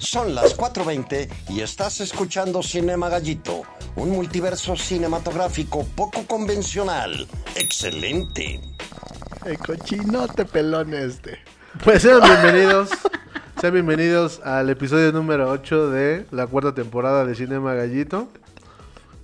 [0.00, 3.64] Son las 4.20 y estás escuchando Cinema Gallito,
[3.96, 7.26] un multiverso cinematográfico poco convencional.
[7.56, 8.60] ¡Excelente!
[9.44, 11.40] El cochinote pelón este.
[11.82, 12.90] Pues sean bienvenidos,
[13.60, 18.28] sean bienvenidos al episodio número 8 de la cuarta temporada de Cinema Gallito.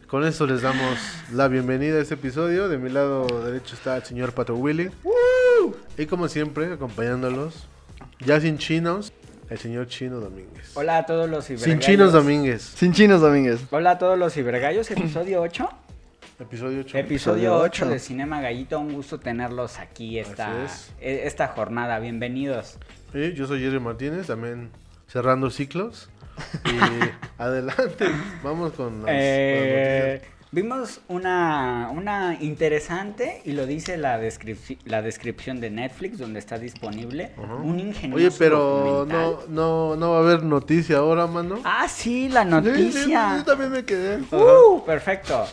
[0.08, 0.98] Con eso les damos
[1.32, 2.68] la bienvenida a este episodio.
[2.68, 4.90] De mi lado derecho está el señor Pato Willy.
[5.96, 7.68] Y como siempre, acompañándolos,
[8.26, 9.12] ya sin chinos,
[9.50, 10.70] el señor Chino Domínguez.
[10.74, 11.86] Hola a todos los Sin cibergallos.
[11.86, 12.62] chinos Domínguez.
[12.62, 13.60] Sin chinos, Domínguez.
[13.70, 15.68] Hola a todos los cibergallos, episodio 8.
[16.40, 16.98] Episodio 8.
[16.98, 17.88] Episodio 8 ocho.
[17.88, 20.66] de Cinema Gallito, un gusto tenerlos aquí esta,
[21.00, 21.98] e- esta jornada.
[22.00, 22.78] Bienvenidos.
[23.12, 24.70] Y yo soy Jerry Martínez, también
[25.06, 26.08] cerrando ciclos.
[26.64, 26.78] Y
[27.40, 28.06] adelante,
[28.42, 35.02] vamos con las, Eh, las vimos una, una interesante, y lo dice la, descripci- la
[35.02, 37.54] descripción de Netflix, donde está disponible, Ajá.
[37.56, 37.88] un noticias.
[37.88, 41.58] ingenioso Oye, pero no, no, no va a haber noticia ahora, mano.
[41.64, 43.36] Ah, sí, la Sí, sí, noticia.
[43.38, 44.18] yo también me quedé.
[44.30, 45.44] Uh, perfecto.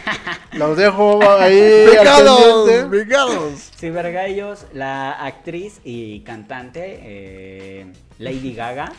[0.52, 2.68] Los dejo ahí ¡Pecados!
[2.90, 3.70] ¡Pecados!
[3.78, 8.92] Cibergallos, la actriz y cantante eh, Lady Gaga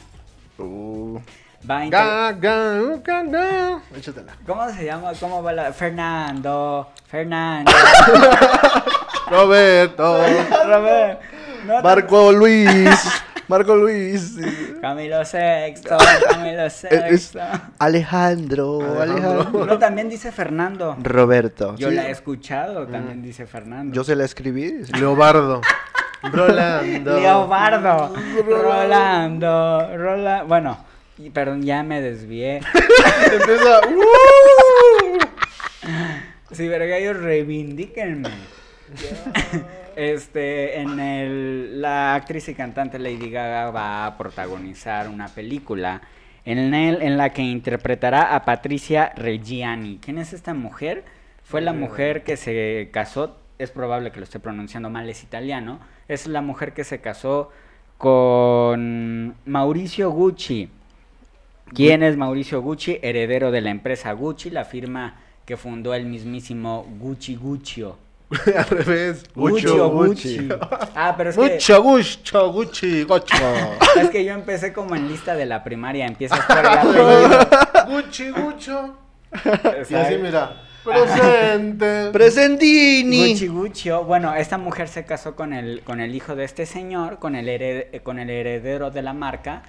[0.57, 1.17] Uh,
[1.69, 3.81] va a inter- Ga, ga, ga, ga.
[3.95, 4.33] Échatela.
[4.45, 5.11] ¿Cómo se llama?
[5.19, 6.89] ¿Cómo va la Fernando?
[7.07, 7.71] Fernando.
[9.29, 10.17] Roberto.
[10.65, 11.19] Robert.
[11.65, 13.21] No, Marco Luis.
[13.47, 14.35] Marco Luis.
[14.81, 15.97] Camilo Sexto.
[16.30, 17.39] Camilo Es- Sexto.
[17.80, 18.80] Alejandro.
[18.81, 19.02] Alejandro.
[19.02, 19.65] Alejandro.
[19.65, 20.95] No, también dice Fernando.
[21.02, 21.75] Roberto.
[21.75, 23.95] Yo Sí, la he escuchado, también dice Fernando.
[23.95, 24.83] Yo se la escribí.
[24.99, 25.61] Leobardo.
[26.21, 27.19] Rolando.
[27.19, 28.13] Leobardo.
[28.47, 29.89] Rolando.
[29.97, 30.43] Rola...
[30.43, 30.77] Bueno,
[31.19, 32.57] y- perdón, ya me desvié.
[33.31, 33.81] Empieza.
[33.87, 35.19] uh.
[36.55, 38.29] Cibergallos, reivindíquenme.
[39.95, 46.01] Este, en el, la actriz y cantante Lady Gaga va a protagonizar una película
[46.45, 49.99] en, el, en la que interpretará a Patricia Reggiani.
[50.01, 51.03] ¿Quién es esta mujer?
[51.43, 55.79] Fue la mujer que se casó, es probable que lo esté pronunciando mal, es italiano,
[56.08, 57.52] es la mujer que se casó
[57.97, 60.69] con Mauricio Gucci.
[61.73, 62.99] ¿Quién es Mauricio Gucci?
[63.02, 65.15] Heredero de la empresa Gucci, la firma
[65.45, 67.97] que fundó el mismísimo Gucci Guccio.
[68.55, 69.23] Al revés.
[69.35, 70.37] Guccio Gucci.
[70.47, 70.49] Gucci.
[70.95, 73.35] Ah, pero es que, Mucho gusto, Gucci, gocho.
[74.02, 77.47] es que yo empecé como en lista de la primaria, empiezas por el apellido.
[77.87, 78.97] Gucci, gucho.
[79.89, 80.63] Y así, mira.
[80.83, 82.09] Presente.
[82.11, 83.29] Presentini.
[83.31, 84.03] Gucci Guccio.
[84.03, 87.47] Bueno, esta mujer se casó con el, con el hijo de este señor, con el,
[87.47, 89.63] hered- con el heredero de la marca,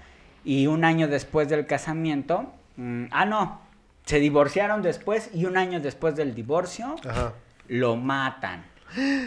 [0.45, 3.61] y un año después del casamiento, mm, ah, no,
[4.07, 7.33] se divorciaron después, y un año después del divorcio, Ajá.
[7.69, 8.65] lo matan,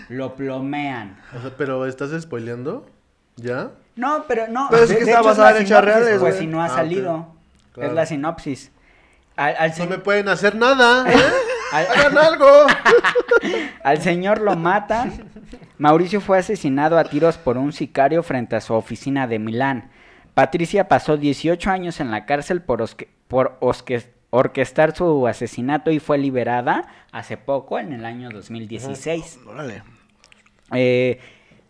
[0.10, 1.18] lo plomean.
[1.38, 2.86] O sea, pero ¿estás spoileando?
[3.38, 3.72] ¿Ya?
[3.96, 4.68] No, pero no.
[4.70, 7.28] Pero es que está es basada en hechos reales, Pues si no ha Ah, salido.
[7.74, 7.90] Claro.
[7.90, 8.72] Es la sinopsis.
[9.36, 11.16] Al, al No me pueden hacer nada, ¿eh?
[11.72, 12.48] al- Hagan algo.
[13.84, 15.30] al señor lo matan.
[15.78, 19.90] Mauricio fue asesinado a tiros por un sicario frente a su oficina de Milán.
[20.34, 26.00] Patricia pasó 18 años en la cárcel por, osque- por osque- orquestar su asesinato y
[26.00, 29.40] fue liberada hace poco, en el año 2016.
[29.46, 29.84] Órale.
[30.74, 31.20] Eh,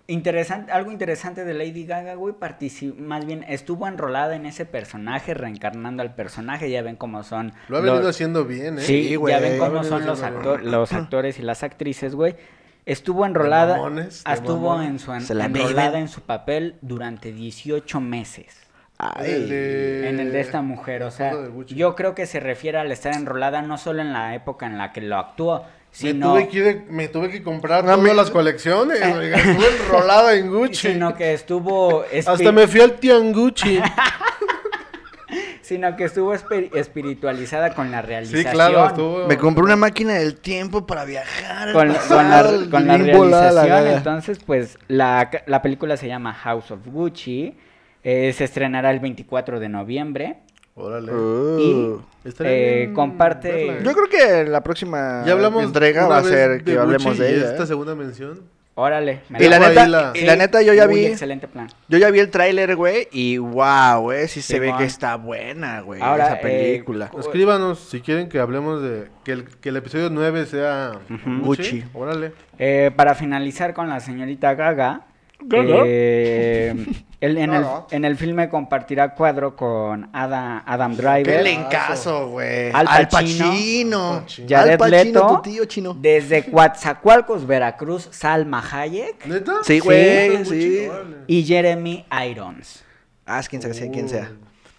[0.08, 2.34] interesante, algo interesante de Lady Gaga, güey,
[2.98, 7.52] más bien estuvo enrolada en ese personaje, reencarnando al personaje, ya ven cómo son.
[7.68, 8.82] Lo ha los- venido haciendo bien, ¿eh?
[8.82, 9.34] Sí, Sí, güey.
[9.34, 10.22] ya ven cómo son los,
[10.64, 12.36] los actores y las actrices, güey.
[12.86, 14.90] Estuvo enrolada, mamones, estuvo mamones.
[14.90, 16.02] en su en- Se la enrolada viven.
[16.04, 18.58] en su papel durante 18 meses.
[18.98, 19.44] Ay.
[19.50, 21.34] De- En el de esta mujer, o sea,
[21.68, 24.92] yo creo que se refiere al estar enrolada no solo en la época en la
[24.94, 28.14] que lo actuó, Me, sino, tuve que, ir- me tuve que comprar No, todas me-
[28.14, 29.02] las colecciones.
[29.16, 30.92] oiga, estuve enrolada en Gucci.
[30.94, 33.80] sino que estuvo Hasta me fui al Tiangucci.
[35.64, 38.54] sino que estuvo espi- espiritualizada con la sí, realización.
[38.54, 39.28] claro, estuvo.
[39.28, 41.74] Me compré una máquina del tiempo para viajar.
[41.74, 43.94] con, con pasado, la, con la la realización, gaga.
[43.98, 47.56] entonces pues la, la película se llama House of Gucci,
[48.04, 50.38] eh, se estrenará el 24 de noviembre
[50.76, 51.14] Órale.
[51.14, 51.60] Uh.
[51.60, 52.02] y
[52.44, 53.52] eh, bien comparte...
[53.52, 53.82] verla, ¿eh?
[53.84, 57.22] Yo creo que la próxima Ya hablamos entrega va a ser que de hablemos Gucci
[57.22, 57.50] de y ella.
[57.52, 57.68] esta ¿eh?
[57.68, 58.42] segunda mención.
[58.76, 59.22] Órale.
[59.30, 61.68] me Y la neta, la- y la neta yo ya vi, excelente plan.
[61.90, 65.82] yo ya vi el tráiler, güey, y wow, güey, sí se ve que está buena,
[65.82, 67.12] güey, Ahora, esa película.
[67.14, 69.10] eh, Escríbanos si quieren que hablemos de.
[69.24, 70.94] Que el, que el episodio 9 sea.
[71.42, 71.84] Gucci.
[71.94, 72.32] Órale.
[72.58, 75.02] Eh, para finalizar con la señorita Gaga.
[75.52, 76.76] Eh,
[77.20, 81.24] él en, el, en el filme compartirá cuadro con Adam, Adam Driver.
[81.24, 82.72] Qué lencazo, güey.
[82.72, 83.46] Al Al Pacino.
[83.48, 84.22] Pacino.
[84.24, 84.48] Pacino.
[84.50, 85.28] Jared Al Pacino, Leto.
[85.28, 85.94] tu tío chino.
[86.00, 89.54] Desde Coatzacoalcos, Veracruz, Salma Hayek ¿Neta?
[89.64, 90.88] Sí, güey, sí.
[91.28, 92.84] y Jeremy Irons.
[93.26, 94.30] Ah, es quien sea, sea quien sea.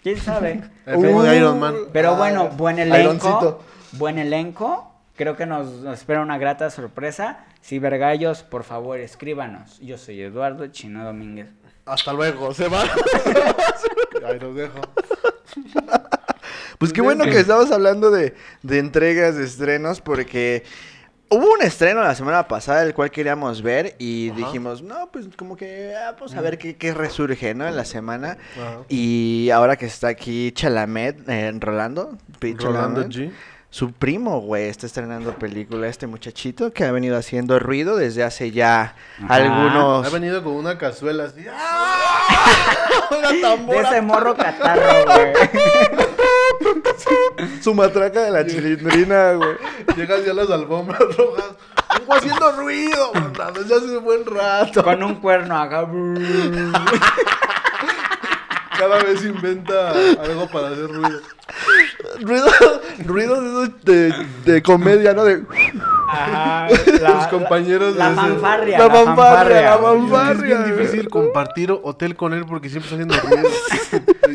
[0.03, 0.61] ¿Quién sabe?
[0.85, 1.73] El primo de Iron Man.
[1.91, 2.99] Pero Ah, bueno, buen elenco.
[3.27, 3.63] Ironcito.
[3.93, 4.91] Buen elenco.
[5.15, 7.39] Creo que nos, nos espera una grata sorpresa.
[7.65, 9.79] Cibergallos, por favor, escríbanos.
[9.79, 11.47] Yo soy Eduardo Chino Domínguez.
[11.85, 12.83] Hasta luego, se va.
[14.25, 14.81] Ahí los dejo.
[16.77, 20.63] Pues qué bueno que estamos hablando de, de entregas, de estrenos, porque
[21.29, 24.37] hubo un estreno la semana pasada el cual queríamos ver y Ajá.
[24.37, 27.67] dijimos, no, pues como que ah, vamos a ver qué, qué resurge, ¿no?
[27.67, 28.37] En la semana.
[28.61, 28.81] Ajá.
[28.89, 32.55] Y ahora que está aquí Chalamet, eh, Rolando, P.
[32.59, 33.31] Rolando Chalamet, G.
[33.75, 38.51] Su primo, güey, está estrenando película, este muchachito que ha venido haciendo ruido desde hace
[38.51, 39.35] ya Ajá.
[39.35, 40.07] algunos...
[40.07, 41.45] Ha venido con una cazuela así.
[43.11, 45.33] Una De tambora, ese morro catarro, güey.
[47.61, 49.57] su matraca de la chilindrina, güey.
[49.97, 51.49] Llegas ya a las alfombras rojas.
[51.99, 53.11] Vengo haciendo ruido,
[53.55, 54.85] desde hace un buen rato.
[54.85, 55.85] Con un cuerno acá.
[58.77, 59.91] Cada vez inventa
[60.21, 61.19] algo para hacer ruido.
[62.21, 62.53] Ruidos,
[63.05, 64.13] ruidos esos de,
[64.45, 65.23] de comedia, ¿no?
[65.23, 65.43] De...
[66.09, 66.67] Ajá.
[66.67, 68.77] Tus compañeros La de ese- fanfarria.
[68.79, 70.57] La fanfarria, la Es fanfarria.
[70.61, 73.49] bien difícil compartir hotel con él porque siempre está haciendo ruido.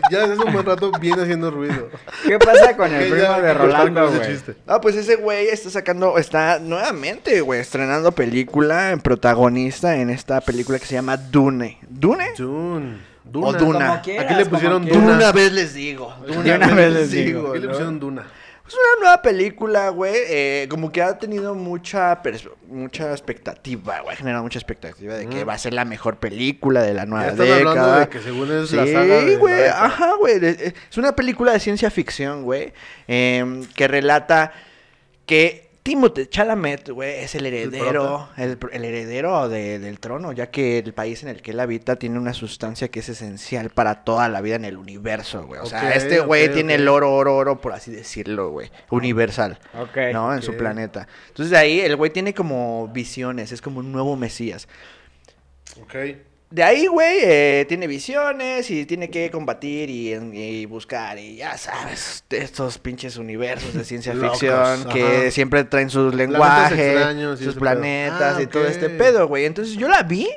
[0.10, 1.88] ya hace un buen rato viene haciendo ruido.
[2.26, 4.38] ¿Qué pasa con el primo de Rolando, güey?
[4.66, 10.40] Ah, pues ese güey está sacando, está nuevamente, güey, estrenando película, en protagonista en esta
[10.40, 11.78] película que se llama Dune.
[11.88, 12.30] ¿Dune?
[12.36, 13.09] Dune.
[13.26, 13.58] O Duna.
[13.58, 13.86] Duna.
[13.88, 14.86] Como quieras, Aquí le pusieron.
[14.86, 15.14] Duna.
[15.16, 16.14] Una vez les digo.
[16.26, 17.50] De una vez les digo.
[17.50, 18.26] Aquí le pusieron Duna.
[18.66, 20.14] Es una nueva película, güey.
[20.28, 24.14] eh, como que ha tenido mucha pers- mucha expectativa, güey.
[24.14, 25.48] Ha generado mucha expectativa de que Mm.
[25.48, 27.70] va a ser la mejor película de la nueva Ya están década.
[27.70, 29.66] hablando de que según es sí, la saga la güey.
[29.66, 30.34] Ajá, güey.
[30.44, 32.72] eh, Es una película de ciencia ficción, güey.
[33.08, 34.52] em, que relata
[35.26, 40.78] que Timothée Chalamet, güey, es el heredero, el, el heredero de- del trono, ya que
[40.78, 44.28] el país en el que él habita tiene una sustancia que es esencial para toda
[44.28, 45.58] la vida en el universo, güey.
[45.60, 48.70] O sea, este güey tiene el oro, oro, oro, por así decirlo, güey.
[48.90, 49.58] Universal.
[49.78, 49.96] Ok.
[50.12, 50.34] ¿No?
[50.34, 51.08] En su planeta.
[51.28, 54.68] Entonces de ahí el güey tiene como visiones, es como un nuevo Mesías.
[55.80, 55.94] Ok.
[56.50, 61.56] De ahí, güey, eh, tiene visiones y tiene que combatir y, y buscar y ya
[61.56, 65.30] sabes, estos pinches universos de ciencia Locos, ficción que ajá.
[65.30, 69.44] siempre traen sus lenguajes, sus planetas Ah, y todo este pedo, güey.
[69.44, 70.28] Entonces yo la vi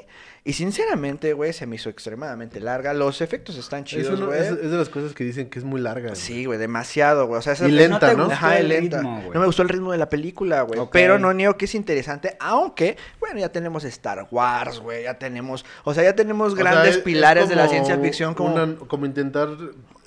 [0.46, 2.94] y sinceramente, güey, se me hizo extremadamente larga.
[2.94, 4.42] Los efectos están Es, chidos, güey.
[4.42, 6.16] es, es de las cosas que dicen que es muy larga.
[6.16, 7.40] Sí, güey, demasiado, güey.
[7.40, 8.26] O sea, esa Y es- lenta, ¿no?
[8.26, 8.98] gustó Ajá, el y lenta.
[8.98, 10.82] ritmo, no me gustó el ritmo de la película, güey.
[10.92, 15.04] Pero no niego que es interesante, aunque, bueno, ya tenemos Star Wars, güey.
[15.04, 17.98] Ya tenemos, o sea, ya tenemos O sea, grandes es- es pilares de la ciencia
[17.98, 18.54] ficción como...
[18.56, 19.48] una- como intentar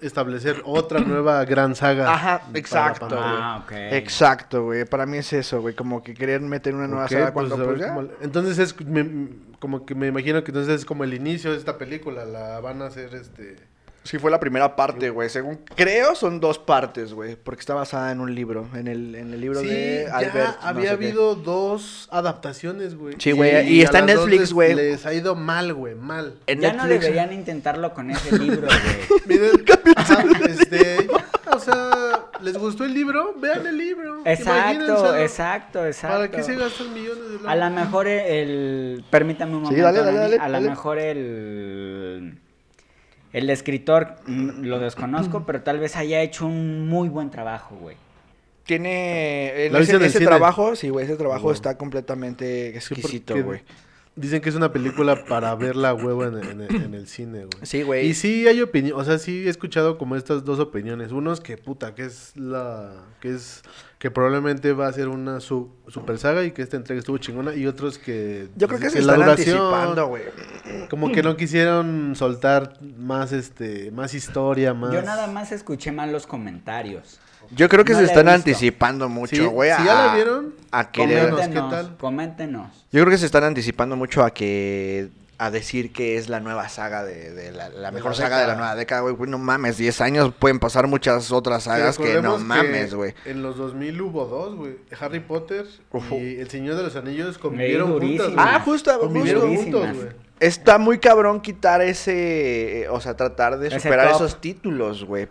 [0.03, 2.13] establecer otra nueva gran saga.
[2.13, 3.09] Ajá, exacto.
[3.19, 3.73] Ah, ok.
[3.93, 4.85] Exacto, güey.
[4.85, 5.75] Para mí es eso, güey.
[5.75, 7.95] Como que querer meter una nueva saga pues, cuando, pues, ya.
[7.95, 9.29] cómo- Entonces es me-
[9.67, 12.25] como que me imagino que entonces es como el inicio de esta película.
[12.25, 13.57] La van a hacer este.
[14.05, 15.29] Sí, fue la primera parte, güey.
[15.29, 17.35] Según creo, son dos partes, güey.
[17.35, 18.69] Porque está basada en un libro.
[18.77, 20.61] En el, en el libro Sí, de ya Albert.
[20.63, 20.89] no había qué.
[20.91, 23.17] habido dos adaptaciones, güey.
[23.19, 24.75] Sí, güey, y está en Netflix, les- güey.
[24.77, 26.39] Les ha ido mal, güey, mal.
[26.47, 29.21] En ya no deberían intentarlo con ese libro, güey.
[29.27, 29.65] Miren,
[29.97, 31.91] ajá, este, ya, o sea,
[32.43, 33.35] ¿les gustó el libro?
[33.39, 34.23] Vean el libro.
[34.25, 36.17] Exacto, exacto, exacto.
[36.17, 37.47] ¿Para qué se gastan millones de dólares?
[37.63, 39.05] A lo mejor el...
[39.11, 42.39] Permítame un Sí, momento, dale, dale, dale, A lo mejor el...
[43.33, 47.97] El escritor, mm, lo desconozco, pero tal vez haya hecho un muy buen trabajo, güey.
[48.65, 49.67] Tiene.
[49.67, 51.05] en ¿La viste ese, trabajo, sí, güey.
[51.05, 51.53] Ese trabajo Wow.
[51.53, 53.61] está completamente Sí, exquisito, güey.
[54.19, 57.67] Dicen que es una película para verla huevo en, en- en el cine, güey.
[57.67, 58.07] Sí, güey.
[58.07, 61.13] Y sí hay opinión, o sea, sí he escuchado como estas dos opiniones.
[61.13, 63.63] Uno es que puta, que es la que es
[63.99, 67.55] que probablemente va a ser una su- super saga y que esta entrega estuvo chingona
[67.55, 70.23] y otros que Yo creo que se la están duración, anticipando, güey.
[70.89, 76.11] Como que no quisieron soltar más este más historia, más Yo nada más escuché mal
[76.11, 77.21] los comentarios.
[77.51, 79.71] Yo creo que No se están anticipando Sí, mucho, güey.
[79.77, 81.31] si ya a- la vieron, A querer.
[81.31, 81.97] Coméntanos, ¿qué Coméntenos, tal?
[81.97, 82.87] coméntenos.
[82.93, 85.09] Yo creo que se están anticipando mucho a que.
[85.39, 88.47] A decir que es la nueva saga de, de la, la mejor la saga de
[88.47, 89.15] la nueva década, güey.
[89.15, 93.13] Güey, No mames, 10 años pueden pasar muchas otras sagas que no mames, güey.
[93.27, 94.77] En los 2000 hubo dos, güey.
[94.99, 95.67] Harry Potter
[96.13, 98.33] y El Señor de los Anillos convivieron juntas.
[98.39, 99.81] Ah, justo, Convivieron justo.
[99.81, 100.09] juntos, güey.
[100.41, 102.85] Está muy cabrón quitar ese.
[102.85, 105.29] eh, O sea, tratar de superar esos títulos, güey.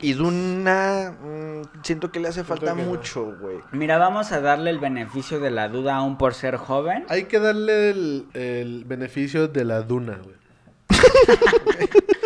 [0.00, 1.14] Y Duna.
[1.22, 1.43] mm,
[1.82, 3.58] siento que le hace falta mucho, güey.
[3.72, 7.04] Mira, vamos a darle el beneficio de la duda aún por ser joven.
[7.08, 10.36] Hay que darle el, el beneficio de la duna, güey.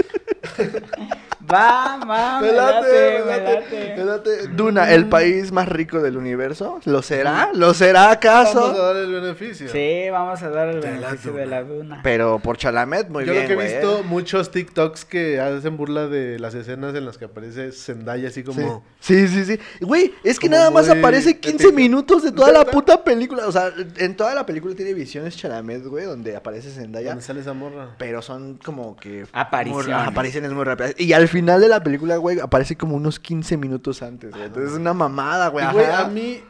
[1.50, 3.94] Va, va, me late, me late.
[3.96, 4.48] me late.
[4.48, 6.80] Duna, el país más rico del universo.
[6.84, 7.50] ¿Lo será?
[7.54, 8.60] ¿Lo será acaso?
[8.60, 9.68] Vamos a dar el beneficio.
[9.70, 12.00] Sí, vamos a dar el De la beneficio de la duna.
[12.02, 14.02] Pero por Chalamet, muy Yo bien, lo que he visto ¿eh?
[14.04, 18.44] muchos TikToks que hacen burla de las escenas en las que aparece Zendaya así Sí.
[18.44, 18.84] como...
[19.00, 19.58] Sí, sí, sí.
[19.80, 21.72] Güey, es que Como nada más aparece 15 épico.
[21.76, 23.46] minutos de toda la puta película.
[23.46, 27.08] O sea, en toda la película tiene visiones Chalamet, güey, donde aparece Zendaya.
[27.10, 27.94] ¿Dónde sale esa morra?
[27.96, 29.24] Pero son como que...
[29.32, 29.86] Apariciones.
[29.86, 30.94] muy- apariciones muy rápidas.
[30.98, 34.44] Y al final de la película, güey, aparece como unos 15 minutos antes, güey.
[34.44, 35.64] Entonces es una mamada, güey.
[35.66, 36.40] Y, güey, a mí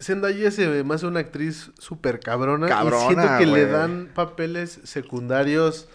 [0.00, 2.66] Zendaya se ve más una actriz súper cabrona.
[2.68, 5.88] Cabrona, y siento que le dan papeles secundarios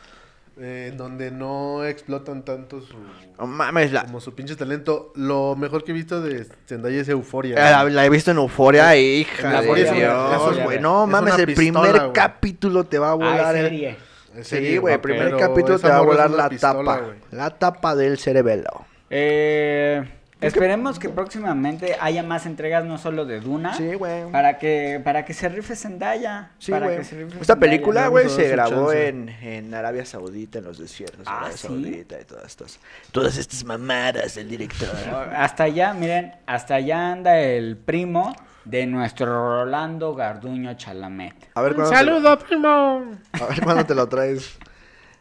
[0.57, 2.95] eh, donde no explotan tanto su...
[3.39, 5.11] No mames, la, Como su pinche talento.
[5.15, 7.55] Lo mejor que he visto de Zendaya es Euforia.
[7.55, 10.79] Eh, La, la he visto en Euforia, hija La de Dios, güey.
[10.79, 12.13] No es mames, el primer güey.
[12.13, 13.55] capítulo te va a Ah, volar.
[13.55, 13.97] es el- serie.
[14.41, 17.13] Sí, güey, el primer capítulo te va a volar la pistola, tapa.
[17.31, 18.85] La tapa del cerebelo.
[19.09, 20.03] Eh,
[20.39, 23.75] esperemos que próximamente haya más entregas, no solo de Duna.
[23.75, 24.31] Sí, güey.
[24.31, 26.51] Para que, para que se rife Zendaya.
[26.59, 26.97] Sí, güey.
[26.97, 27.55] Esta Zendaya.
[27.57, 31.27] película, güey, se grabó en, en Arabia Saudita, en los desiertos.
[31.27, 31.67] Ah, Arabia ¿sí?
[31.67, 32.79] Saudita y todas estas,
[33.11, 34.89] todas estas mamadas del director.
[35.35, 38.33] Hasta allá, miren, hasta allá anda el primo
[38.65, 39.25] de nuestro
[39.63, 41.33] Rolando Garduño Chalamet.
[41.55, 43.11] A ver, ¿cuándo te- primo!
[43.33, 44.57] a ver cuándo te lo traes.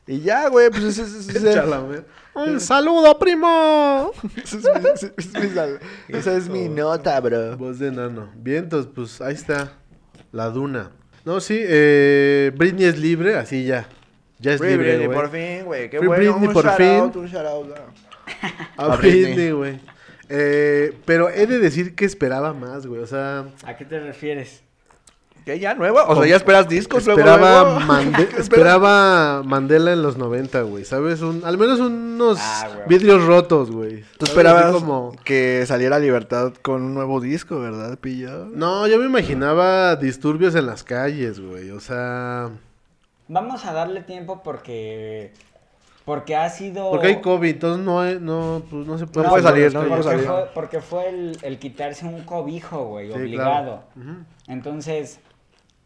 [0.06, 2.04] Y ya, güey, pues ese, ese- Chalamet.
[2.34, 4.12] ¡Un saludo, primo!
[4.36, 7.56] ese es mi- ese es mi sal- esa es mi nota, bro.
[7.56, 8.30] Voz de enano.
[8.36, 9.72] Bien, entonces, pues ahí está.
[10.32, 10.90] La duna.
[11.24, 13.86] No, sí, eh, Britney es libre, así ya.
[14.38, 15.18] Ya es Free libre, Britney, güey.
[15.18, 15.90] por fin, güey.
[15.90, 16.22] Qué Free bueno.
[16.32, 16.86] Britney, un por shout fin.
[17.00, 17.74] out, un shout out,
[18.76, 18.96] A.
[18.96, 19.80] Britney, güey.
[20.32, 23.02] Eh, pero he de decir que esperaba más, güey.
[23.02, 24.62] O sea, ¿A qué te refieres?
[25.44, 26.04] ¿Qué ya nueva?
[26.04, 28.22] O sea, ya esperas discos esperaba, luego?
[28.38, 30.84] Esperaba Mandela en los 90, güey.
[30.84, 31.22] ¿Sabes?
[31.22, 32.88] Un, al menos unos Ah, güey.
[32.88, 34.04] vidrios rotos, güey.
[34.18, 35.16] Tú esperabas como...
[35.24, 38.44] que saliera Libertad con un nuevo disco, ¿verdad, pillo?
[38.54, 41.70] No, yo me imaginaba disturbios en las calles, güey.
[41.70, 42.50] O sea,
[43.28, 45.32] Vamos a darle tiempo porque
[46.10, 49.42] porque ha sido porque hay COVID, entonces no, hay- no, pues, no se puede, puede
[49.44, 50.26] salir, no puede porque salir.
[50.26, 53.84] fue, porque fue el, el quitarse un cobijo, güey, Sí, obligado.
[53.94, 54.24] claro.
[54.48, 55.20] Entonces,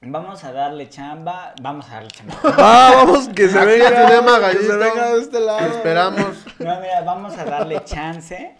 [0.00, 2.34] vamos a darle chamba, vamos a darle chamba.
[2.56, 3.90] Ah, vamos, que se venga.
[4.50, 5.66] que se venga de este lado.
[5.66, 6.46] Esperamos.
[6.58, 8.54] No, mira, vamos a darle chance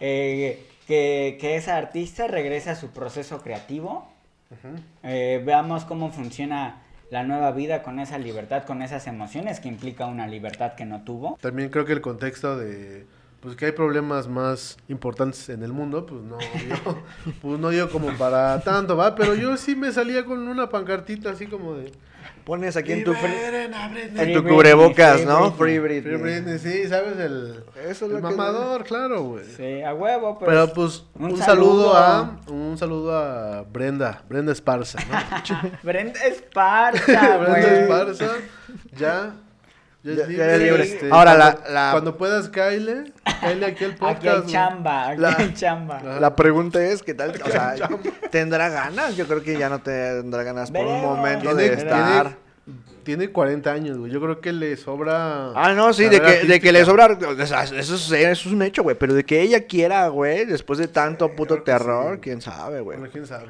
[0.00, 4.06] eh, que, que esa artista regrese a su proceso creativo.
[5.02, 10.06] Eh, veamos cómo funciona la nueva vida con esa libertad, con esas emociones que implica
[10.06, 11.38] una libertad que no tuvo.
[11.40, 13.06] También creo que el contexto de
[13.40, 16.98] pues que hay problemas más importantes en el mundo, pues no dio,
[17.42, 21.30] pues no dio como para tanto, va, pero yo sí me salía con una pancartita
[21.30, 21.92] así como de
[22.46, 25.50] Pones aquí en tu, en tu cubrebocas, Free ¿no?
[25.50, 25.58] Britney.
[25.58, 26.02] Free Britney.
[26.02, 27.18] Free Britney, sí, ¿sabes?
[27.18, 29.44] El, Eso es el lo que- mamador, claro, güey.
[29.44, 30.48] Sí, a huevo, pues.
[30.48, 31.92] Pero pues un, un saludo.
[31.92, 31.96] saludo.
[31.96, 35.70] a un saludo a Brenda, Brenda Esparza, ¿no?
[35.82, 37.58] Brenda Esparza, Brenda.
[37.80, 38.28] Esparza,
[38.96, 39.34] ya.
[40.14, 40.54] Ya, Ya- libre.
[40.54, 40.82] es libre.
[40.84, 44.18] este, Ahora, cuando, la- la- cuando puedas, Kyle, Kyle aquí el podcast.
[44.18, 46.02] Aquí hay chamba, aquí La- hay chamba.
[46.20, 47.32] La pregunta es, ¿qué tal?
[47.44, 47.74] O sea,
[48.30, 49.16] ¿tendrá ganas?
[49.16, 52.36] Yo creo que ya no tendrá ganas por un momento de estar...
[53.04, 54.10] tiene 40 años, güey.
[54.10, 55.50] Yo creo que le sobra.
[55.54, 57.06] Ah, no, sí, de que, de que le sobra...
[57.06, 58.96] o sea, eso, es, eso es un hecho, güey.
[58.98, 62.20] Pero de que ella quiera, güey, después de tanto puto terror, sí.
[62.22, 62.96] quién sabe, güey.
[62.98, 63.46] Bueno, quién sabe.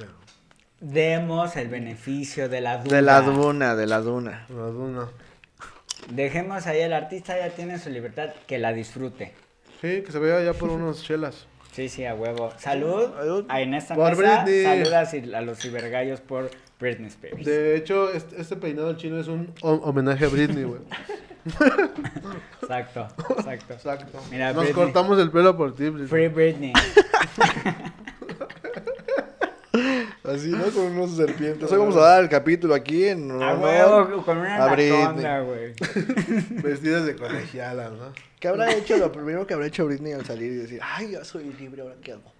[0.81, 2.97] Demos el beneficio de la duda.
[2.97, 4.45] De la duna, de la duna.
[4.51, 5.09] No, no.
[6.11, 9.33] Dejemos ahí al artista, ya tiene su libertad, que la disfrute.
[9.81, 11.47] Sí, que se vea ya por unos chelas.
[11.73, 12.51] Sí, sí, a huevo.
[12.59, 13.11] Salud.
[13.17, 13.45] Salud.
[13.49, 14.65] Ah, En esta Por mesa, Britney.
[14.65, 17.45] saludas y- a los cibergallos por Britney Spears.
[17.45, 20.81] De hecho, este, este peinado chino es un ho- homenaje a Britney, güey.
[22.63, 23.07] Exacto,
[23.39, 23.75] exacto.
[23.75, 24.19] Exacto.
[24.31, 24.85] Mira, Nos Britney.
[24.85, 26.09] cortamos el pelo por ti, Britney.
[26.09, 26.73] Free Britney.
[30.27, 30.65] Así, ¿no?
[30.71, 31.71] Con unos serpientes.
[31.71, 33.31] Hoy vamos a dar el capítulo aquí en...
[33.31, 33.59] A honor
[34.09, 35.01] huevo, con una a Britney.
[35.03, 35.73] anaconda, güey.
[36.63, 38.13] Vestidas de colegialas, ¿no?
[38.41, 38.97] ¿Qué habrá hecho?
[38.97, 41.95] Lo primero que habrá hecho Britney al salir y decir, ay, ya soy libre, ¿ahora
[42.03, 42.33] qué hago?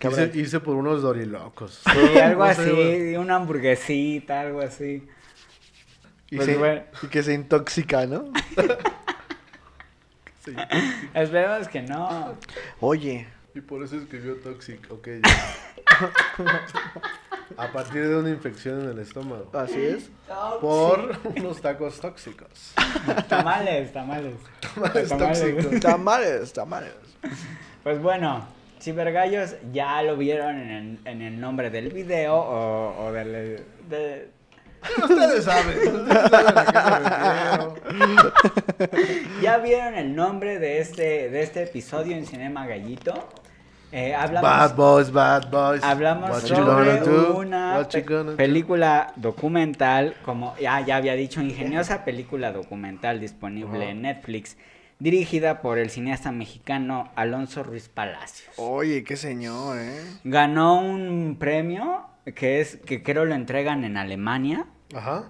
[0.00, 1.82] ¿Qué habrá Irse, irse por unos dorilocos.
[1.84, 5.06] Sí, algo No así, una hamburguesita, algo así.
[6.30, 6.82] Y, Pues se- bueno.
[7.02, 8.32] y que se intoxica, ¿no?
[10.44, 10.52] Sí.
[11.14, 12.34] Esperemos que no.
[12.80, 14.90] Oye, Y por eso escribió Toxic.
[14.90, 15.67] Ok, ya.
[17.56, 19.50] A partir de una infección en el estómago.
[19.54, 20.10] así es.
[20.60, 22.72] Por unos tacos tóxicos.
[23.28, 24.34] Tamales, tamales.
[24.74, 25.80] Tamales tóxicos.
[25.80, 26.92] Tamales, tamales.
[27.82, 28.46] Pues bueno,
[28.80, 33.64] Cibergallos ya lo vieron en el, en el nombre del video o, o del...
[33.88, 34.30] de-
[35.02, 35.76] Ustedes saben.
[35.76, 36.56] Ustedes saben
[37.06, 39.42] a qué me.
[39.42, 43.28] ¿Ya vieron el nombre de este, de este episodio en Cinema Gallito?
[43.90, 45.82] Eh, hablamos, Bad boys, bad boys.
[45.82, 47.02] hablamos What sobre
[47.32, 54.58] una pe- película documental, como ya, ya había dicho, ingeniosa película documental disponible en Netflix,
[54.98, 58.50] dirigida por el cineasta mexicano Alonso Ruiz Palacios.
[58.56, 60.02] Oye, qué señor, ¿eh?
[60.24, 62.02] Ganó un premio
[62.34, 64.66] que es que creo lo entregan en Alemania.
[64.94, 65.24] Ajá.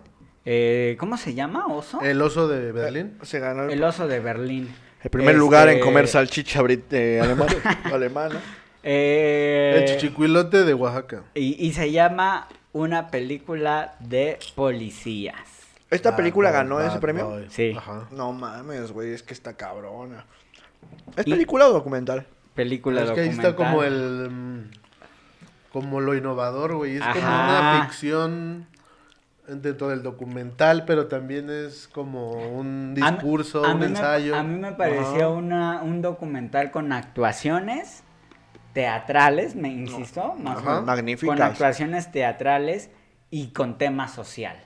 [0.44, 1.66] Eh, ¿Cómo se llama?
[1.66, 2.00] ¿Oso?
[2.00, 3.18] El oso de Berlín.
[3.22, 4.68] Se ganó el, El oso de Berlín.
[5.02, 7.20] El primer lugar en Este, comer salchicha brit- eh,
[7.92, 8.40] alemana.
[8.82, 11.22] eh, El chichicuilote de Oaxaca.
[11.34, 15.36] y, y se llama una película de policías.
[15.90, 17.28] ¿Esta Bad película boy, ganó ese bad premio?
[17.30, 17.46] boy.
[17.50, 17.74] Sí.
[17.76, 18.08] Ajá.
[18.10, 20.26] No mames, güey, es que está cabrona.
[21.16, 22.26] ¿Es Y- película o documental?
[22.54, 23.50] Película Es que ahí documental.
[23.52, 24.28] está como el.
[24.30, 24.70] mm,
[25.72, 26.96] Como lo innovador, güey.
[26.96, 27.70] Es como Ajá.
[27.78, 28.66] una ficción
[29.48, 34.36] dentro del documental, pero también es como un discurso, a un me- ensayo.
[34.36, 38.02] a mí me pareció una, un documental con actuaciones
[38.74, 40.76] teatrales, me insisto, más Ajá.
[40.76, 41.40] con Magníficas.
[41.40, 42.90] actuaciones teatrales
[43.30, 44.56] y con tema social.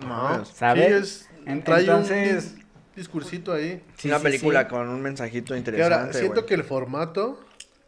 [0.00, 0.48] No mames.
[0.48, 0.86] ¿sabes?
[0.86, 2.64] Sí, es, En- trae entonces- un dis-
[2.96, 3.82] discursito ahí.
[3.96, 4.68] Sí, una sí, película sí.
[4.68, 7.40] con un mensajito interesante, ahora, siento que el formato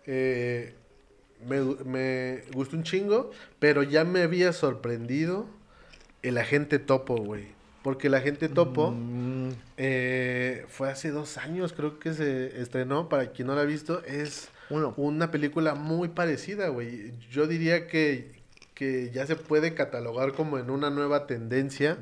[0.07, 0.75] eh,
[1.47, 5.47] me, me gustó un chingo, pero ya me había sorprendido
[6.23, 7.49] el agente topo, güey.
[7.83, 13.09] Porque el agente topo Mm, eh, fue hace dos años, creo que se estrenó.
[13.09, 14.93] Para quien no la ha visto, es uno.
[14.97, 17.13] una película muy parecida, güey.
[17.31, 18.33] Yo diría que,
[18.75, 21.97] que ya se puede catalogar como en una nueva tendencia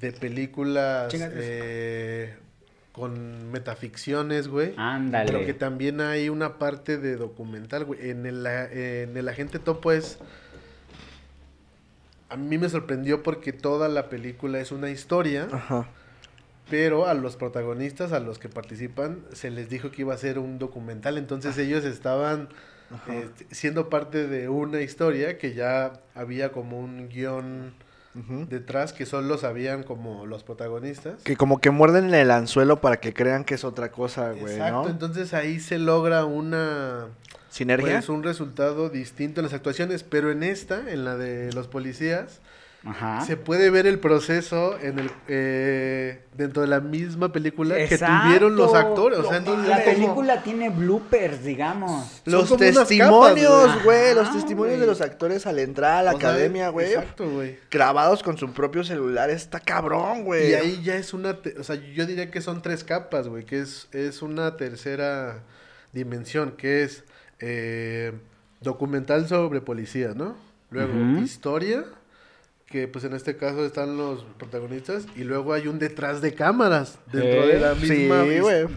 [0.00, 2.34] de películas eh,
[2.92, 4.72] con metaficciones, güey.
[4.78, 5.30] Ándale.
[5.30, 8.10] Pero que también hay una parte de documental, güey.
[8.10, 10.18] En el, en el Agente Topo es...
[12.28, 15.88] A mí me sorprendió porque toda la película es una historia, Ajá.
[16.68, 20.38] pero a los protagonistas, a los que participan, se les dijo que iba a ser
[20.38, 21.18] un documental.
[21.18, 22.48] Entonces ellos estaban
[23.08, 27.74] eh, siendo parte de una historia que ya había como un guion
[28.48, 31.22] detrás que solo sabían como los protagonistas.
[31.22, 34.84] Que como que muerden el anzuelo para que crean que es otra cosa, güey, Exacto,
[34.84, 34.88] ¿no?
[34.88, 37.08] entonces ahí se logra una...
[37.56, 37.94] Sinergia.
[37.94, 42.40] Pues un resultado distinto en las actuaciones, pero en esta, en la de los policías,
[42.84, 43.24] Ajá.
[43.26, 48.06] se puede ver el proceso en el eh, dentro de la misma película Exacto.
[48.06, 49.18] que tuvieron los actores.
[49.18, 52.06] O sea, entonces la como- película tiene bloopers, digamos.
[52.24, 56.16] son Los testimonios, güey, los Ajá, testimonios de los actores al entrar a la o
[56.16, 56.88] academia, güey.
[56.92, 57.58] Exacto, güey.
[57.70, 60.50] Grabados con su propio celular, está cabrón, güey.
[60.50, 63.44] Y ahí ya es una, te- o sea, yo diría que son tres capas, güey,
[63.44, 65.40] que es, es una tercera
[65.92, 67.04] dimensión, que es
[67.40, 68.12] eh,
[68.60, 70.36] documental sobre policía, ¿no?
[70.70, 71.84] Luego historia,
[72.66, 76.98] que pues en este caso están los protagonistas, y luego hay un detrás de cámaras
[77.12, 78.22] dentro Eh, de la sí, misma,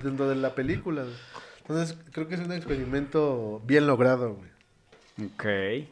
[0.04, 1.04] dentro de la película.
[1.62, 4.50] Entonces creo que es un experimento bien logrado, güey.
[5.32, 5.90] Ok.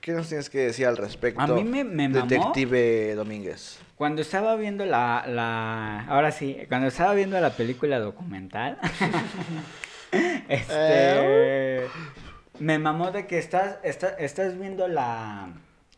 [0.00, 1.40] ¿Qué nos tienes que decir al respecto?
[1.42, 2.26] A mí me- me mamó.
[2.26, 3.78] Detective Domínguez.
[3.96, 6.06] Cuando estaba viendo la, la...
[6.08, 8.78] Ahora sí, cuando estaba viendo la película documental,
[10.50, 11.86] este...
[12.58, 15.48] Me mamó de que estás, estás, estás viendo la,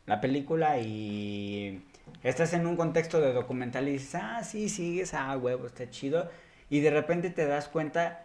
[0.06, 1.82] la película y
[2.22, 6.30] estás en un contexto de documental y dices, ah, sí, sigues, ah, huevo, está chido.
[6.70, 8.24] Y de repente te das cuenta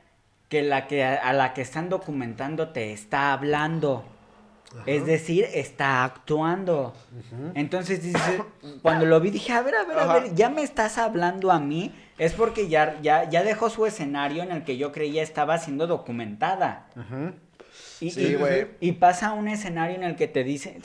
[0.49, 4.05] que la que a la que están documentando te está hablando.
[4.85, 6.93] Es decir, está actuando.
[7.55, 8.21] Entonces dices,
[8.81, 11.59] cuando lo vi dije, a ver, a ver, a ver, ya me estás hablando a
[11.59, 11.93] mí.
[12.17, 15.85] Es porque ya, ya, ya dejó su escenario en el que yo creía estaba siendo
[15.87, 16.87] documentada.
[17.99, 18.67] Y, Sí, y- güey.
[18.79, 20.79] y pasa un escenario en el que te dice,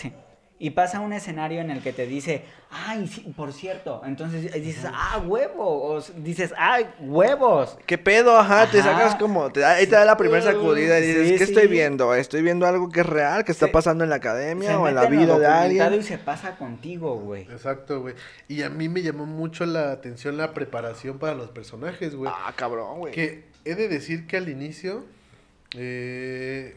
[0.65, 4.87] y pasa un escenario en el que te dice, ay, sí, por cierto, entonces dices,
[4.95, 5.65] ah, huevo,
[5.97, 7.77] o dices, ay, huevos.
[7.85, 8.39] ¿Qué pedo?
[8.39, 11.33] Ajá, te sacas como, te da, ahí te da la primera sacudida y dices, Sí,
[11.39, 11.53] ¿qué sí.
[11.53, 12.15] estoy viendo?
[12.15, 14.95] ¿Estoy viendo algo que es real, que está Se- pasando en la academia o en
[14.95, 15.95] la vida de alguien?
[15.95, 17.43] y se pasa contigo, güey.
[17.51, 18.15] Exacto, güey.
[18.47, 22.31] Y a mí me llamó mucho la atención la preparación para los personajes, güey.
[22.33, 23.13] Ah, cabrón, güey.
[23.13, 25.05] Que he de decir que al inicio
[25.77, 26.77] eh,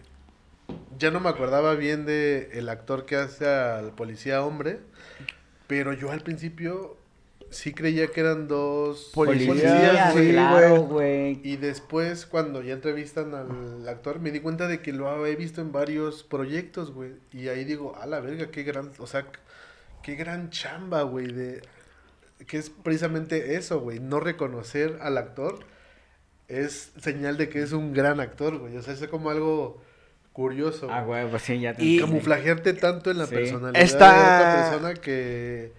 [0.97, 4.80] ya no me acordaba bien de el actor que hace al policía hombre,
[5.67, 6.97] pero yo al principio
[7.49, 11.39] sí creía que eran dos Policías, Policías, sí, claro, güey.
[11.43, 15.62] Y después cuando ya entrevistan al actor me di cuenta de que lo había visto
[15.62, 17.12] en varios proyectos, güey.
[17.32, 19.25] Y ahí digo, a la verga, qué gran, o sea,
[20.01, 21.62] qué gran chamba, güey, de
[22.47, 25.60] que es precisamente eso, güey, no reconocer al actor
[26.47, 28.78] es señal de que es un gran actor, güey.
[28.78, 29.82] O sea, es como algo
[30.36, 30.88] curioso.
[30.91, 31.28] Ah, güey.
[31.30, 32.00] pues sí, ya te Y-.
[32.00, 33.36] Camuflajearte tanto en la Sí.
[33.36, 35.71] personalidad Está- de otra persona que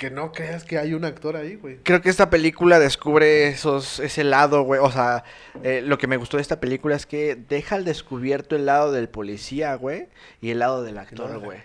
[0.00, 1.76] que no creas que hay un actor ahí, güey.
[1.82, 4.80] Creo que esta película descubre esos, ese lado, güey.
[4.82, 5.24] O sea,
[5.62, 8.92] eh, lo que me gustó de esta película es que deja al descubierto el lado
[8.92, 10.08] del policía, güey,
[10.40, 11.58] y el lado del actor, güey.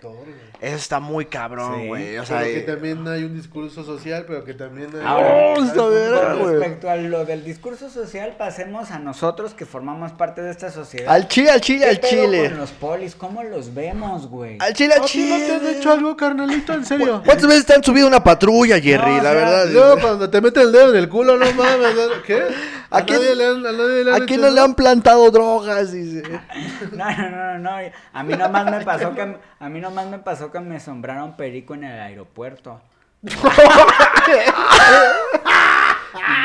[0.60, 1.86] Eso está muy cabrón, Sí.
[1.88, 2.18] güey.
[2.18, 5.00] O sea, pero que eh, también hay un discurso social, pero que también hay...
[5.02, 6.54] Ahora, Oh, está verga, con güey.
[6.56, 11.10] respecto a lo del discurso social, pasemos a nosotros que formamos parte de esta sociedad.
[11.14, 12.48] al chile, al chile, ¿Qué al pedo chile.
[12.50, 13.14] con los polis?
[13.14, 14.58] ¿Cómo los vemos, güey?
[14.60, 15.78] Al chile, al ¿A ti no te han chile.
[15.78, 16.74] hecho algo, carnalito?
[16.74, 17.22] ¿En serio?
[17.24, 19.12] ¿Cuántas veces te han subido una patrulla, Jerry?
[19.12, 19.66] No, o la sea, verdad.
[19.70, 21.94] Luego cuando te meten el dedo en el culo, no mames.
[22.26, 22.42] ¿Qué?
[22.90, 24.60] ¿A, ¿A quién- nadie le han, a nadie le han ¿A quién hecho no le
[24.60, 25.92] han plantado drogas?
[25.92, 26.22] Dice.
[26.92, 27.70] No, no, no, no.
[28.12, 31.74] A mí nomás me pasó que a mí nomás me pasó que me sombraron perico
[31.74, 32.80] en el aeropuerto.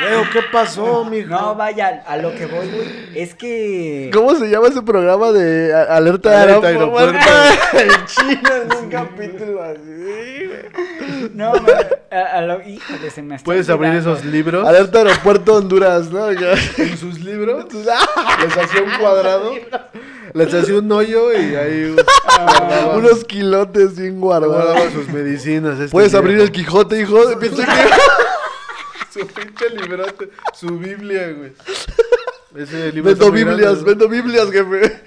[0.02, 1.30] Leo, ¿qué pasó, mijo?
[1.30, 5.74] No, vaya, a lo que voy, güey, es que ¿Cómo se llama ese programa de
[5.74, 7.18] a- alerta de Alerta aeropuerto?
[7.18, 7.78] aeropuerto.
[7.78, 10.41] En China, en un capítulo así.
[11.34, 14.14] No, me- a, a lo híjole, se me está ¿Puedes abrir olvidando.
[14.16, 14.68] esos libros?
[14.68, 16.32] Alerta aeropuerto Honduras, ¿no?
[16.34, 16.54] Ya.
[16.78, 19.54] En sus libros les hacía un cuadrado,
[20.34, 24.56] les hacía un hoyo y ahí guardaban, Unos quilotes bien guardados.
[24.66, 25.80] guardaban sus medicinas.
[25.80, 27.18] este Puedes abrir el Quijote, hijo.
[27.40, 27.72] Pensé que...
[29.20, 31.52] Su pinche librote, su Biblia, güey.
[32.56, 35.02] Ese libro Vendo está muy Biblias, grande, vendo Biblias, jefe.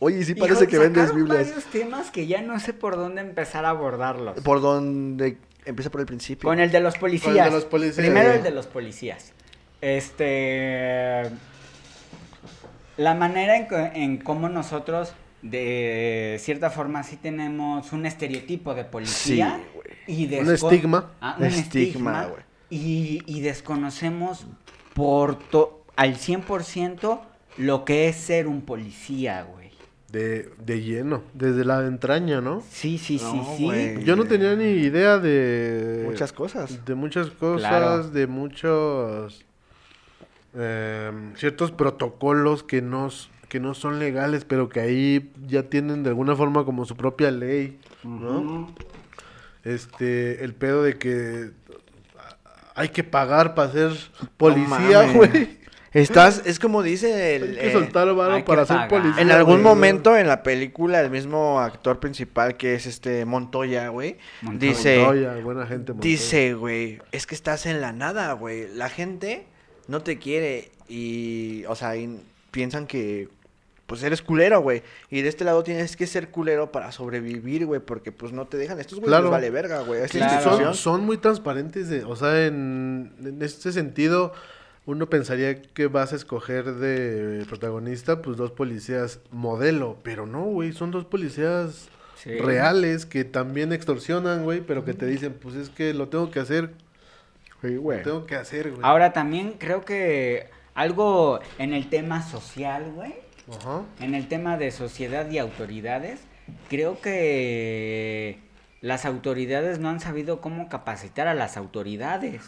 [0.00, 1.46] Oye, sí parece Híjole, que vendes Biblias.
[1.48, 4.40] varios temas que ya no sé por dónde empezar a abordarlos.
[4.40, 5.36] ¿Por dónde?
[5.66, 6.48] Empieza por el principio.
[6.48, 7.44] Con el de los policías.
[7.44, 7.96] de los policías.
[8.06, 9.32] Primero el de los policías.
[9.82, 11.24] Este.
[12.96, 13.56] La manera
[13.94, 19.60] en, cómo nosotros, de cierta forma, sí tenemos un estereotipo de policía.
[20.06, 21.12] Sí, y Un estigma.
[21.20, 22.24] Ah, Un estigma, estigma.
[22.26, 22.42] güey.
[22.70, 24.46] y, y desconocemos
[24.94, 27.20] por to- al 100%
[27.58, 29.59] lo que es ser un policía, güey.
[30.12, 32.62] De, de lleno, desde la entraña, ¿no?
[32.68, 34.02] Sí, sí, sí, No, sí.
[34.04, 36.02] Yo no tenía ni idea de...
[36.04, 36.84] Muchas cosas.
[36.84, 38.08] De muchas cosas, Claro.
[38.10, 39.44] de muchos...
[40.54, 43.08] em, ciertos protocolos que no,
[43.48, 47.30] que no son legales, pero que ahí ya tienen de alguna forma como su propia
[47.30, 48.74] ley, ¿no?
[49.62, 51.50] Este, el pedo de que
[52.74, 53.92] hay que pagar para ser
[54.36, 55.59] policía, güey.
[55.92, 57.42] Estás, es como dice el...
[57.42, 58.88] Hay que eh, soltar varo hay que para ser pagar.
[58.88, 59.22] policía.
[59.22, 63.88] En algún güey, momento en la película, el mismo actor principal que es este Montoya,
[63.88, 64.70] güey, Montoya.
[64.70, 65.92] dice, Montoya, buena gente.
[65.92, 66.10] Montoya.
[66.10, 68.68] dice, güey, es que estás en la nada, güey.
[68.74, 69.46] La gente
[69.88, 72.20] no te quiere y, o sea, y
[72.52, 73.28] piensan que,
[73.86, 74.84] pues eres culero, güey.
[75.10, 78.56] Y de este lado tienes que ser culero para sobrevivir, güey, porque pues no te
[78.56, 78.78] dejan.
[78.78, 79.24] Estos güeyes Claro.
[79.24, 80.06] les vale verga, güey.
[80.06, 80.56] Claro.
[80.58, 84.32] Son, son muy transparentes, de, o sea, en, en este sentido,
[84.86, 90.72] uno pensaría que vas a escoger de protagonista, pues dos policías modelo, pero no, güey,
[90.72, 92.36] son dos policías Sí.
[92.38, 96.40] reales que también extorsionan, güey, pero que te dicen, pues es que lo tengo que
[96.40, 96.72] hacer,
[97.62, 97.98] Sí, güey.
[97.98, 98.82] lo tengo que hacer, güey.
[98.82, 103.14] Ahora también creo que algo en el tema social, güey,
[103.50, 103.82] Ajá.
[104.00, 106.20] en el tema de sociedad y autoridades,
[106.68, 108.38] creo que
[108.82, 112.42] las autoridades no han sabido cómo capacitar a las autoridades.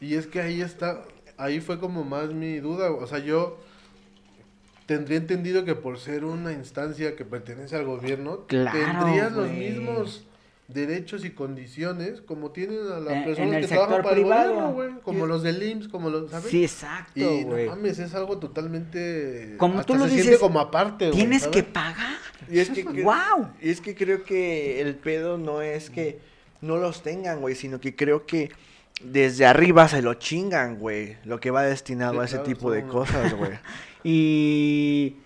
[0.00, 1.02] Y es que ahí está,
[1.40, 3.58] ahí fue como más mi duda, o sea, yo
[4.86, 10.24] tendría entendido que por ser una instancia que pertenece al gobierno, Claro, tendrías los mismos
[10.68, 14.42] derechos y condiciones como tienen a las personas que trabajan para privado.
[14.42, 16.50] el gobierno, güey, como los del IMSS, como los, ¿sabes?
[16.50, 17.66] Sí, exacto, y güey.
[17.66, 21.18] no mames, es algo totalmente Como hasta tú lo se siente dices, como aparte, güey,
[21.18, 22.14] Tienes que pagar.
[22.48, 23.48] Y es que, cre- ¡Guau!
[23.60, 26.20] y es que creo que el pedo no es que
[26.60, 28.50] no los tengan, güey, sino que creo que
[29.00, 32.70] desde arriba se lo chingan, güey, lo que va destinado Sí, a ese claro, tipo
[32.70, 33.52] de cosas, güey.
[34.02, 35.16] Y,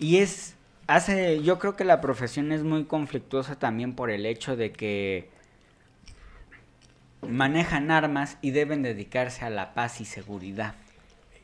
[0.00, 0.56] y es,
[0.88, 5.30] hace, yo creo que la profesión es muy conflictuosa también por el hecho de que
[7.22, 10.74] manejan armas y deben dedicarse a la paz y seguridad.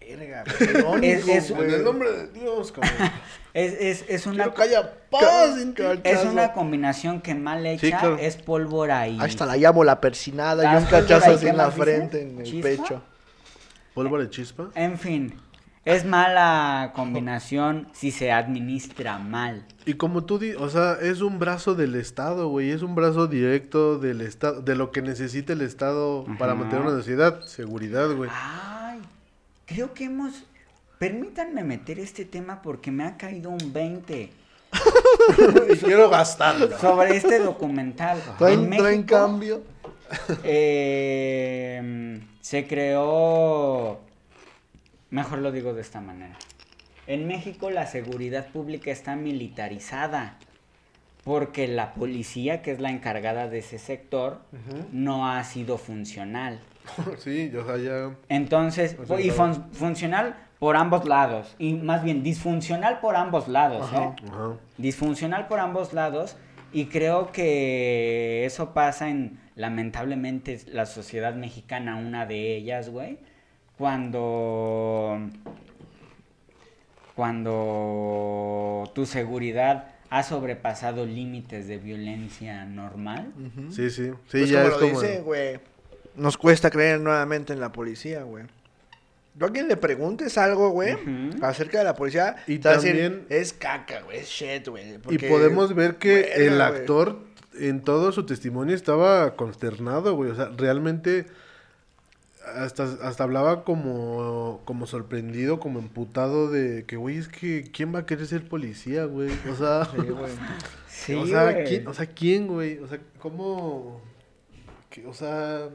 [0.09, 0.45] Verga,
[1.03, 2.93] Es- es- En el nombre de Dios, cabrón.
[3.55, 5.83] Es, es, es una, Quiero que haya paz en ti.
[6.05, 8.19] es una combinación que mal hecha Sí, claro.
[8.21, 9.19] es pólvora y...
[9.19, 12.39] Ahí está, la llamo la persinada y ¿Las un cachazo así en la frente, en
[12.41, 12.69] el ¿Chispa?
[12.69, 13.03] pecho.
[13.95, 14.69] ¿Pólvora de chispa?
[14.75, 15.41] En fin,
[15.87, 19.65] es mala combinación si se administra mal.
[19.87, 23.27] Y como tú dices, o sea, es un brazo del Estado, güey, es un brazo
[23.27, 28.29] directo del Estado, de lo que necesita el Estado para mantener una sociedad, seguridad, güey.
[28.35, 28.86] Ay,
[29.67, 30.45] creo que hemos...
[30.99, 34.31] Permítanme meter este tema porque me ha caído un 20
[35.73, 36.79] Y quiero gastarlo.
[36.79, 38.23] sobre este documental.
[38.39, 39.63] Traen, En traen cambio.
[40.43, 44.01] eh, se creó...
[45.11, 46.37] Mejor lo digo de esta manera.
[47.07, 50.39] En México la seguridad pública está militarizada.
[51.25, 54.41] porque la policía, que es la encargada de ese sector,
[54.93, 56.61] no ha sido funcional.
[57.19, 58.15] sí, o sea, ya...
[58.29, 63.47] Entonces, O sea, y fun- funcional por ambos lados, y más bien disfuncional por ambos
[63.49, 63.97] lados, ¿eh?
[64.29, 64.55] Ajá.
[64.79, 66.37] disfuncional por ambos lados
[66.73, 73.19] y creo que eso pasa en lamentablemente la sociedad mexicana, una de ellas, güey,
[73.79, 75.19] cuando
[77.15, 83.33] cuando tu seguridad ha sobrepasado límites de violencia normal.
[83.71, 84.11] Sí, sí.
[84.11, 85.01] Sí, Pues ya como es lo como...
[85.01, 85.59] dice, güey.
[86.17, 88.45] Nos cuesta creer nuevamente en la policía, güey.
[89.39, 90.97] Tú a quien le preguntes algo, güey,
[91.43, 94.99] acerca de la policía, Y te también- es caca, güey, es shit, güey.
[95.11, 96.61] Y podemos ver que el güey.
[96.63, 97.19] actor
[97.59, 100.31] en todo su testimonio estaba consternado, güey.
[100.31, 101.27] O sea, realmente
[102.55, 108.01] hasta, hasta hablaba como, como sorprendido, como emputado de que, güey, es que ¿quién va
[108.01, 109.31] a querer ser policía, güey?
[109.51, 109.87] O sea,
[110.89, 111.65] Sí, o, sea güey.
[111.65, 112.79] ¿quién, o sea, ¿quién, güey?
[112.79, 114.01] O sea, ¿cómo?
[114.89, 115.69] que- o sea,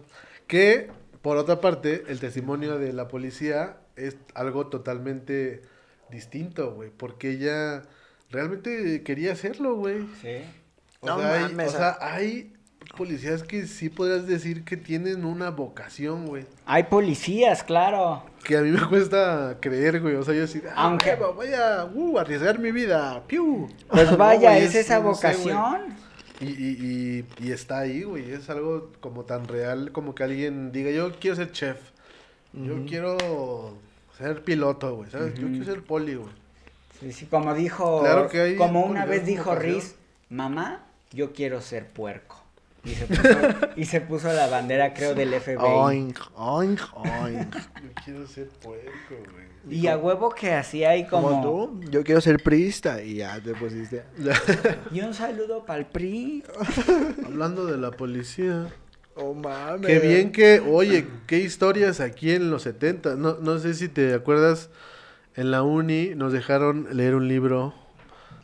[0.51, 0.89] que
[1.21, 5.61] por otra parte, el testimonio de la policía es algo totalmente
[6.09, 6.89] distinto, güey.
[6.89, 7.83] Porque ella
[8.31, 10.07] realmente quería hacerlo, güey.
[10.21, 10.43] Sí.
[10.99, 12.53] O, No sea, hay, o sea, hay
[12.97, 16.45] policías que sí podrías decir que tienen una vocación, güey.
[16.65, 18.25] Hay policías, claro.
[18.43, 20.15] Que a mí me cuesta creer, güey.
[20.15, 23.23] O sea, yo decir, ah, Aunque- huevo, voy a uh, arriesgar mi vida.
[23.27, 23.69] ¡Piu!
[23.87, 25.95] Pues No, vaya, es esa no sé, vocación.
[26.41, 28.31] Y, y, y, y está ahí, güey.
[28.31, 31.77] Es algo como tan real como que alguien diga, yo quiero ser chef.
[32.53, 33.77] Yo quiero
[34.17, 35.09] ser piloto, güey.
[35.09, 35.35] ¿Sabes?
[35.35, 36.29] Yo quiero ser poli, güey.
[36.99, 39.55] Sí, sí, como dijo, Claro que hay como una vez dijo.
[39.55, 39.95] Riz,
[40.29, 42.40] mamá, yo quiero ser puerco.
[42.83, 43.29] Y se puso,
[43.75, 45.55] y se puso la bandera, creo, del FBI.
[45.59, 47.55] Oink, oink, oink.
[47.83, 49.51] Yo quiero ser puerco, güey.
[49.69, 51.29] Y a huevo que así hay como...
[51.29, 54.03] Como tú, yo quiero ser priista y ya te pusiste.
[54.91, 56.43] Y un saludo para el PRI.
[57.25, 58.67] Hablando de la policía.
[59.13, 59.85] Oh, mames.
[59.85, 63.15] Qué bien que, oye, qué historias aquí en los 70.
[63.15, 64.71] No, no sé si te acuerdas,
[65.35, 67.75] en la uni nos dejaron leer un libro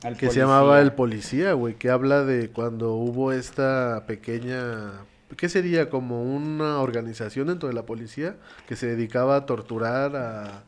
[0.03, 4.91] Al que se llamaba El Policía, güey, que habla de cuando hubo esta pequeña...
[5.35, 5.89] ¿Qué sería?
[5.89, 8.35] Como una organización dentro de la policía
[8.67, 10.63] que se dedicaba a torturar a...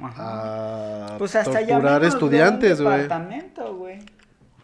[0.00, 1.14] Ajá.
[1.14, 3.02] a Pues hasta torturar estudiantes, güey.
[3.02, 3.98] departamento, güey.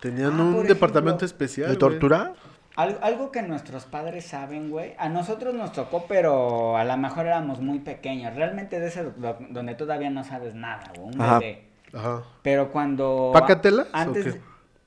[0.01, 1.71] Tenían Ah, un departamento especial.
[1.71, 2.33] ¿De tortura?
[2.75, 4.95] Al- algo que nuestros padres saben, güey.
[4.99, 8.35] A nosotros nos tocó, pero a lo mejor éramos muy pequeños.
[8.35, 11.15] Realmente de ese do- donde todavía no sabes nada, güey.
[11.15, 11.39] Un Ajá.
[11.39, 11.69] bebé.
[11.93, 12.23] Ajá.
[12.43, 13.31] Pero cuando...
[13.33, 14.39] ¿Pacatelas, o Antes,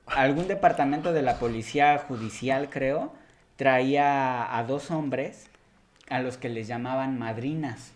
[0.07, 3.13] algún departamento de la policía judicial, creo,
[3.55, 5.47] traía a dos hombres
[6.09, 7.91] a los que les llamaban madrinas.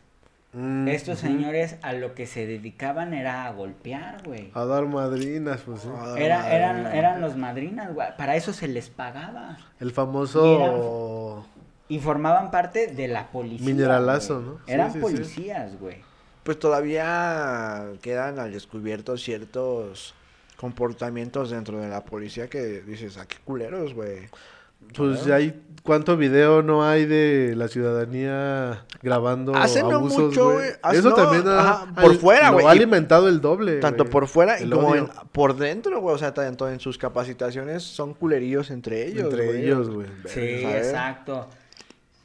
[0.53, 4.49] Mm, Estos señores a lo que se dedicaban era a golpear, güey.
[4.55, 5.89] A dar madrinas, pues sí.
[6.17, 8.07] Era, eran, eran los madrinas, güey.
[8.17, 9.57] Para eso se les pagaba.
[9.79, 11.45] El famoso...
[11.87, 13.65] Y formaban parte de la policía.
[13.65, 14.47] Mineralazo, güey.
[14.47, 14.57] ¿no?
[14.65, 14.99] Sí, Eran sí.
[14.99, 15.97] policías, güey.
[16.49, 20.15] Pues todavía quedan al descubierto ciertos
[20.57, 24.27] comportamientos dentro de la policía que dices, ah, qué culeros, güey.
[24.95, 30.69] Pues hay cuánto video no hay de la ciudadanía grabando Hace no abusos, mucho, güey.
[30.91, 33.75] Eso no, también ha, ajá, por al- fuera, güey, ha alimentado el doble.
[33.79, 36.15] Tanto por fuera y El como en- por dentro, güey.
[36.15, 39.63] O sea, tanto en sus capacitaciones son culerillos entre ellos, Entre güey.
[39.65, 40.07] ellos, güey.
[40.25, 40.87] Sí, ¿sabes?
[40.87, 41.47] exacto.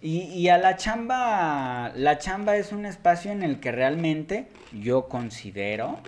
[0.04, 5.08] Y, y a la chamba, la chamba es un espacio en el que realmente yo
[5.08, 5.98] considero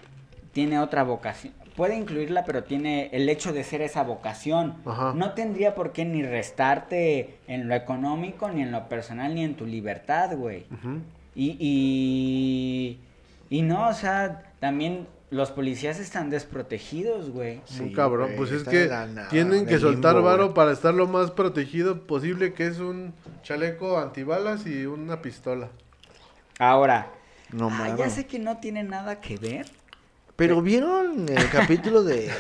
[0.53, 1.55] tiene otra vocación.
[1.77, 4.77] Puede incluirla, pero tiene el hecho de ser esa vocación.
[4.85, 5.15] Ajá.
[5.17, 9.55] No tendría por qué ni restarte en lo económico, ni en lo personal, ni en
[9.55, 10.67] tu libertad, güey.
[11.35, 12.99] Y, y,
[13.49, 17.57] y no, o sea, también los policías están desprotegidos, güey.
[17.57, 18.91] Muy Sí, cabrón, güey, pues es que
[19.31, 20.55] tienen en que soltar limbo, varo güey.
[20.55, 23.13] para estar lo más protegido posible, que es un
[23.43, 25.69] chaleco antibalas y una pistola.
[26.59, 27.11] Ahora,
[27.53, 29.67] No ah, ya sé que no tiene nada que ver,
[30.37, 32.31] Pero vieron el capítulo de.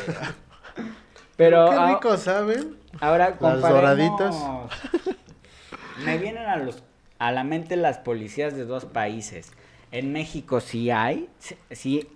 [1.36, 2.76] pero Qué ah, rico, ¿saben?
[3.00, 3.70] ahora Las comparemos...
[3.70, 4.36] doraditas.
[6.04, 6.82] Me vienen a los
[7.18, 9.52] a la mente las policías de dos países.
[9.90, 11.28] En México sí hay,
[11.70, 12.08] sí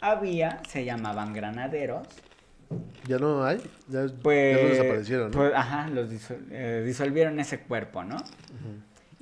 [0.00, 2.06] había, se llamaban granaderos.
[3.06, 3.58] Ya no hay,
[3.88, 5.36] ya, ya Pues, no desaparecieron, ¿no?
[5.38, 8.16] pues, ajá, los disol- eh, disolvieron ese cuerpo, ¿no?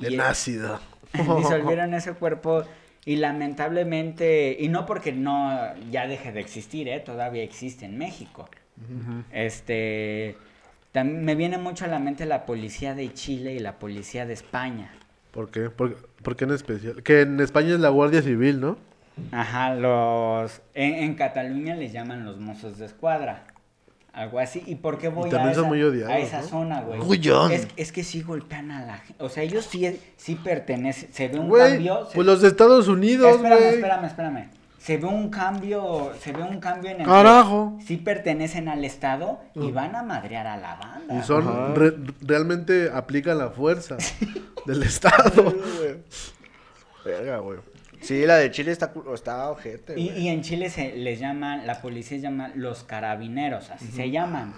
[0.00, 0.78] El- ácido.
[1.38, 2.64] disolvieron ese cuerpo
[3.06, 5.58] y lamentablemente, y no porque no
[5.90, 7.00] ya deje de existir, ¿eh?
[7.00, 8.48] todavía existe en México.
[9.32, 10.36] Este,
[10.92, 14.34] también me viene mucho a la mente la policía de Chile y la policía de
[14.34, 14.92] España.
[15.32, 15.70] ¿Por qué?
[15.70, 17.02] ¿Por, por qué en especial?
[17.02, 18.76] Que en España es la Guardia Civil, ¿no?
[19.32, 23.44] Ajá, los, en, en Cataluña les llaman los mozos de escuadra.
[24.12, 24.62] Algo así.
[24.66, 26.48] ¿Y por qué voy a también son esa, muy odiados, a esa ¿no?
[26.48, 26.98] zona, güey?
[27.52, 29.22] Es, es que sí golpean a la gente.
[29.22, 31.12] O sea, ellos sí, sí pertenecen.
[31.12, 32.06] Se ve un Güey, cambio.
[32.06, 33.74] se- pues los de Estados Unidos, espérame, güey.
[33.74, 34.48] espérame, espérame.
[34.78, 37.76] Se ve un cambio, se ve un cambio en el Carajo.
[37.78, 41.18] que sí pertenecen al Estado y van a madrear a la banda.
[41.18, 43.98] Y son, re- realmente aplican la fuerza
[44.66, 45.54] del Estado.
[47.04, 47.58] Verga, güey.
[48.00, 51.80] Sí, la de Chile está, está ojete, Y, y en Chile se les llaman, la
[51.80, 54.52] policía se llama los carabineros, así se llaman.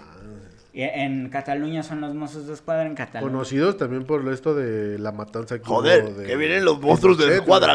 [0.73, 3.29] Y en Cataluña son los mozos de escuadra, en Cataluña.
[3.31, 7.17] Conocidos también por esto de la matanza que Joder, hubo de- que vienen los monstruos
[7.17, 7.73] de escuadra.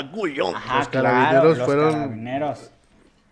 [0.55, 2.71] Ajá, los claro, carabineros los fueron- carabineros.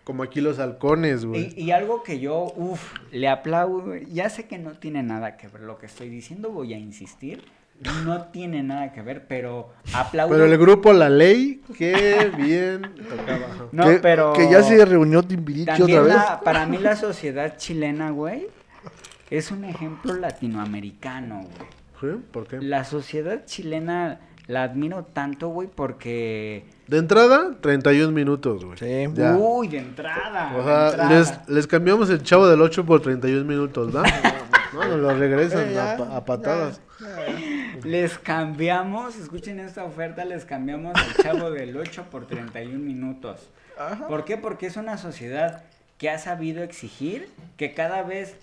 [0.05, 1.55] Como aquí los halcones, güey.
[1.57, 5.49] Y, y algo que yo, uff, le aplaudo, ya sé que no tiene nada que
[5.49, 7.43] ver lo que estoy diciendo, voy a insistir,
[8.05, 10.33] no tiene nada que ver, pero aplaudo.
[10.33, 13.47] Pero el grupo La Ley, qué bien tocaba.
[13.73, 14.33] No, que, pero...
[14.33, 16.15] que ya se reunió Timbiriche otra vez.
[16.15, 18.47] la- para mí la sociedad chilena, güey,
[19.31, 22.15] es un ejemplo latinoamericano, güey.
[22.15, 22.21] ¿Sí?
[22.33, 22.61] ¿Por qué?
[22.61, 26.65] La sociedad chilena la admiro tanto, güey, porque...
[26.87, 28.77] De entrada, 31 minutos, güey.
[28.79, 29.13] Sí.
[29.15, 29.37] Ya.
[29.37, 30.53] Uy, de entrada.
[30.55, 31.11] O de sea, entrada.
[31.19, 34.03] les, les cambiamos el chavo del 8 por 31 minutos, ¿no?
[34.75, 36.81] No, nos lo regresan Eh, ya, a, pa- a patadas.
[37.85, 43.49] Les cambiamos, escuchen esta oferta, les cambiamos al chavo del 8 por 31 minutos.
[44.09, 44.37] ¿Por qué?
[44.37, 45.63] Porque es una sociedad
[45.99, 48.37] que ha sabido exigir que cada vez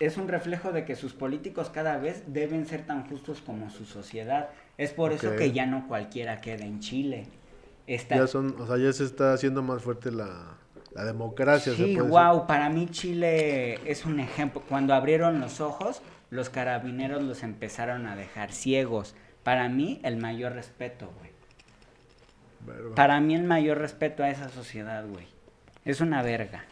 [0.00, 3.84] es un reflejo de que sus políticos cada vez deben ser tan justos como su
[3.84, 4.48] sociedad.
[4.78, 7.26] Es por eso que ya no cualquiera queda en Chile.
[7.86, 8.16] Está...
[8.16, 10.56] Ya son, o sea, ya se está haciendo más fuerte la,
[10.94, 11.74] la democracia.
[11.74, 14.62] se Sí, puede wow, para mí Chile es un ejemplo.
[14.68, 19.14] Cuando abrieron los ojos, los carabineros los empezaron a dejar ciegos.
[19.42, 21.32] Para mí, el mayor respeto, güey.
[22.94, 25.26] Para mí, el mayor respeto a esa sociedad, güey.
[25.84, 26.64] Es una verga.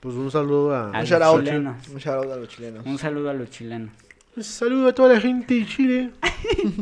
[0.00, 0.84] Pues un saludo a...
[0.84, 1.88] A Un los shout out, chilenos.
[1.88, 2.86] un shout out a los chilenos.
[2.86, 3.90] Un saludo a los chilenos.
[4.34, 6.10] Un saludo a toda la gente de Chile.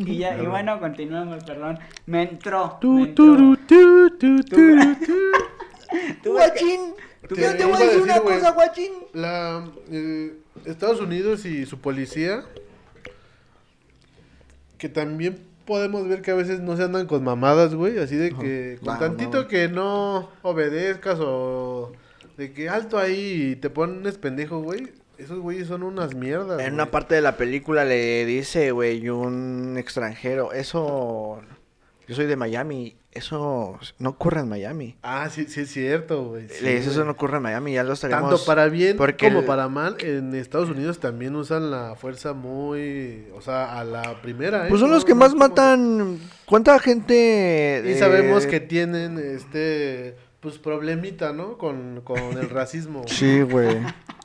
[0.07, 1.79] Y, ya, y bueno, continuamos, perdón.
[2.07, 2.79] Me entró.
[2.83, 3.57] me Tu, entró.
[6.23, 6.81] que- Guachín,
[7.29, 8.93] yo te voy a decir una güey, cosa, guachín.
[9.13, 10.35] La, eh,
[10.65, 12.43] Estados Unidos y su policía,
[14.79, 18.31] que también podemos ver que a veces no se andan con mamadas, güey, así de
[18.31, 19.49] que con No, tantito no.
[19.49, 21.93] que no obedezcas o
[22.37, 24.89] de que alto ahí y te pones pendejo, güey,
[25.21, 26.61] esos güeyes son unas mierdas.
[26.61, 31.41] En una parte de la película le dice, güey, un extranjero, eso...
[32.09, 34.97] Yo soy de Miami, eso no ocurre en Miami.
[35.03, 36.49] Ah, sí, sí es cierto, güey.
[36.49, 38.31] sí, le dice, eso no ocurre en Miami, ya lo estaríamos...
[38.31, 42.33] Tanto para bien porque como el- para mal, en Estados Unidos también usan la fuerza
[42.33, 44.67] muy, o sea, a la primera.
[44.67, 44.69] ¿eh?
[44.69, 46.19] Pues son los que no más como- matan...
[46.47, 47.85] ¿Cuánta gente...?
[47.87, 51.59] Y eh, sabemos que tienen este pues problemita, ¿no?
[51.59, 53.05] Con, con el racismo.
[53.07, 53.77] Sí, güey.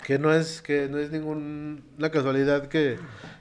[0.06, 2.98] Que no es, que no es ninguna casualidad que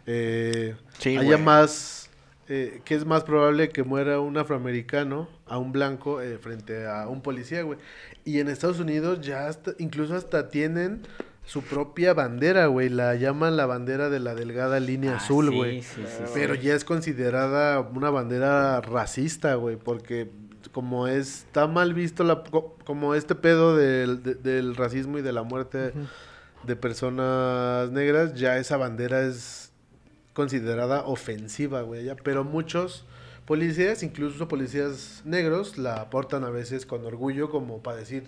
[0.06, 2.08] eh, Sí, haya más,
[2.48, 7.08] eh, que es más probable que muera un afroamericano a un blanco eh, frente a
[7.08, 7.78] un policía, güey.
[8.24, 11.02] Y en Estados Unidos ya hasta, incluso hasta tienen
[11.44, 12.88] su propia bandera, güey.
[12.88, 15.82] La llaman la bandera de la delgada línea Ah, azul, sí, güey.
[15.82, 16.30] sí, sí, sí.
[16.32, 20.30] Pero ya es considerada una bandera racista, güey, porque
[20.72, 25.32] como está mal visto la, co- como este pedo del, de- del racismo y de
[25.32, 25.92] la muerte
[26.66, 29.72] de personas negras, ya esa bandera es
[30.32, 32.16] considerada ofensiva, güey, ya.
[32.16, 33.06] Pero muchos
[33.44, 38.24] policías, incluso policías negros, la portan a veces con orgullo como para decir,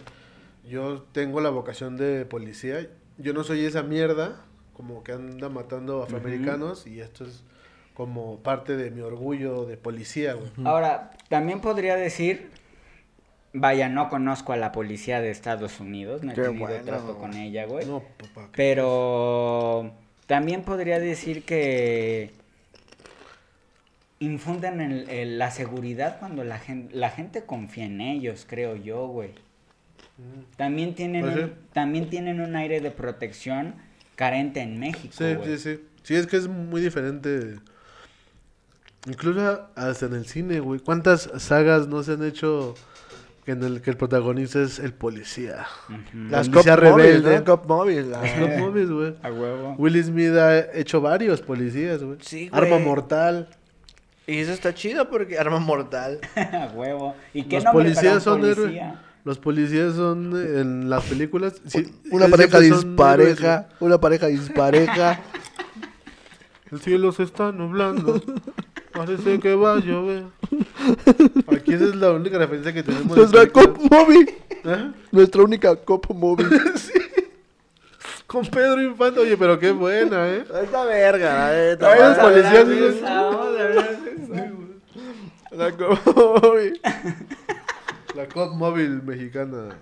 [0.68, 4.44] yo tengo la vocación de policía, yo no soy esa mierda
[4.74, 7.44] como que anda matando afroamericanos y esto es
[7.94, 10.50] como parte de mi orgullo de policía, güey.
[10.64, 12.50] Ahora, también podría decir,
[13.58, 16.84] vaya, no conozco a la policía de Estados Unidos, no he Qué tenido bueno.
[16.84, 17.86] trato con ella, güey.
[17.86, 18.48] No, papá.
[18.52, 19.92] ¿qué Pero
[20.26, 22.32] también podría decir que
[24.18, 29.06] infunden el- el- la seguridad cuando la gente, la gente confía en ellos, creo yo,
[29.08, 29.30] güey.
[30.56, 31.40] También tienen, Pues sí.
[31.42, 33.74] un, también tienen un aire de protección
[34.14, 35.58] carente en México, Sí, güey.
[35.58, 35.84] sí, sí.
[36.02, 37.56] Sí, es que es muy diferente.
[39.06, 40.80] Incluso hasta en el cine, güey.
[40.80, 42.74] ¿Cuántas sagas no se han hecho
[43.46, 45.66] que en el que el protagonista es el policía?
[46.28, 47.38] Las Policía Cop Movies, rebelde.
[47.38, 47.44] ¿no?
[47.44, 48.06] Cop Movies.
[48.06, 49.14] la- Las Cop Movies, güey.
[49.22, 49.74] A huevo.
[49.78, 52.18] Will Smith ha hecho varios policías, güey.
[52.20, 52.82] Sí, Arma güey.
[52.84, 53.48] mortal.
[54.26, 56.18] Y eso está chido porque arma mortal.
[56.36, 57.14] A huevo.
[57.32, 58.56] ¿Y qué Los nombre para policías un son héroes.
[58.58, 59.02] policía?
[59.24, 61.54] Los policías son en las películas.
[61.66, 63.68] sí, Una pareja siempre son dispareja.
[63.80, 65.20] Una pareja dispareja.
[66.72, 68.20] El cielo se está nublando.
[68.96, 70.24] Parece que va a llover.
[71.48, 73.16] Aquí esa es la única referencia que tenemos.
[73.16, 73.46] Nuestra.
[73.46, 74.38] Cop Movie.
[74.64, 74.92] ¿Eh?
[75.12, 76.46] Nuestra única Cop Movie.
[78.26, 79.20] Con Pedro Infante.
[79.20, 80.44] Oye, pero qué buena, ¿eh?
[80.62, 81.48] Esta verga.
[81.48, 82.66] Ay, Vamos los policías.
[85.52, 86.76] La COVID.
[88.14, 89.78] La COP móvil mexicana.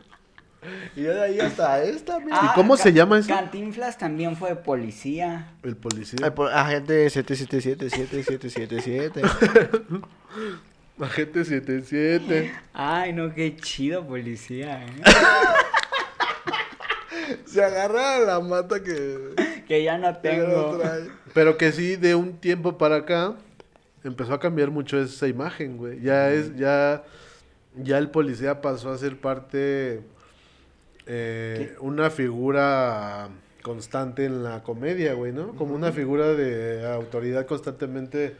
[0.96, 2.40] Y yo de ahí hasta esta, mira.
[2.42, 3.28] ¿Y cómo se llama eso?
[3.28, 5.48] Cantinflas también fue policía.
[5.62, 6.18] El policía.
[6.22, 9.22] Ay, por- Agente 777-7777.
[11.00, 12.52] Agente 77.
[12.72, 14.88] Ay, no, qué chido policía, ¿eh?
[17.46, 19.62] Se agarra la mata que...
[19.66, 20.80] Que ya no tengo.
[21.32, 23.34] Pero que sí, de un tiempo para acá,
[24.02, 26.00] empezó a cambiar mucho esa imagen, güey.
[26.00, 27.02] Ya es, ya,
[27.76, 30.02] ya el policía pasó a ser parte,
[31.06, 33.28] eh, una figura
[33.62, 35.54] constante en la comedia, güey, ¿no?
[35.56, 38.36] Como una figura de autoridad constantemente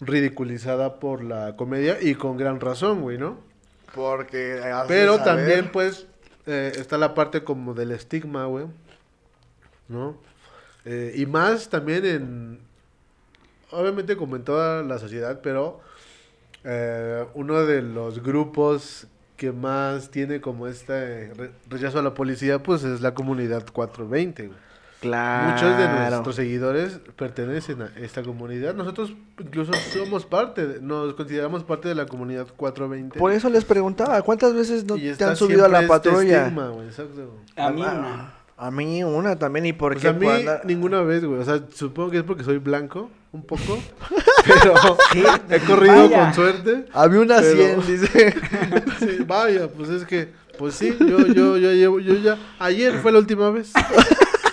[0.00, 3.38] ridiculizada por la comedia y con gran razón, güey, ¿no?
[3.94, 4.60] Porque...
[4.88, 6.06] Pero saber- también, pues,
[6.46, 8.66] eh, está la parte como del estigma, güey.
[9.88, 10.16] ¿No?
[10.84, 12.60] Eh, y más también en...
[13.70, 15.80] Obviamente como en toda la sociedad, pero
[16.64, 22.62] eh, uno de los grupos que más tiene como este re- rechazo a la policía,
[22.62, 24.58] pues es la comunidad 420, güey.
[25.00, 25.52] Claro.
[25.52, 28.74] Muchos de nuestros seguidores pertenecen a esta comunidad.
[28.74, 33.18] Nosotros incluso somos parte, de- nos consideramos parte de la comunidad 420.
[33.18, 36.42] Por eso les preguntaba, ¿cuántas veces no te han subido a la este patrulla?
[36.44, 37.36] estigma, güey, exacto.
[37.56, 38.32] A mí Ah, una.
[38.58, 40.08] A mí una también, ¿y por Pues qué?
[40.08, 41.40] a mí Por andar- ninguna vez, güey.
[41.40, 43.78] O sea, supongo que es porque soy blanco, un poco.
[44.46, 44.74] Pero
[45.12, 46.20] Sí, he corrido vaya.
[46.24, 46.84] con suerte.
[46.92, 48.34] A mí una Pero- 100, dice.
[49.00, 50.28] Sí, vaya, pues es que,
[50.58, 53.72] pues sí, yo, yo, yo llevo, yo ya, ayer fue la última vez.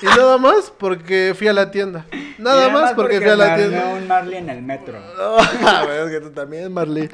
[0.01, 2.05] Y nada más porque fui a la tienda.
[2.37, 3.93] Nada más porque fui a la tienda.
[3.95, 4.97] un Marley en el metro.
[5.65, 7.09] A ver, es que tú también, Marley.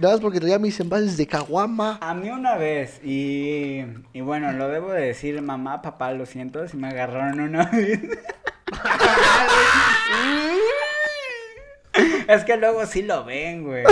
[0.00, 1.98] Nada más porque traía mis envases de caguama.
[2.02, 6.66] A mí una vez, y, y bueno, lo debo de decir, mamá, papá, lo siento,
[6.66, 8.00] si me agarraron una vez.
[12.28, 13.84] es que luego sí lo ven, güey.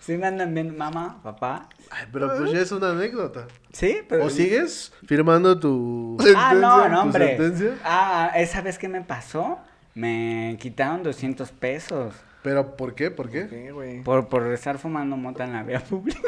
[0.00, 1.68] Sí me andan viendo, mamá, papá.
[1.90, 3.46] Ay, pero pues ya es una anécdota.
[3.72, 4.24] Sí, pero...
[4.24, 7.36] ¿O sigues firmando tu, Ah, no, no, hombre.
[7.36, 7.78] sentencia?
[7.84, 9.58] Ah, esa vez que me pasó,
[9.94, 13.10] me quitaron 200 pesos ¿Pero por qué?
[13.10, 13.48] ¿Por qué?
[13.48, 14.02] ¿Qué, güey?
[14.02, 16.20] por, por estar fumando mota en la vía pública.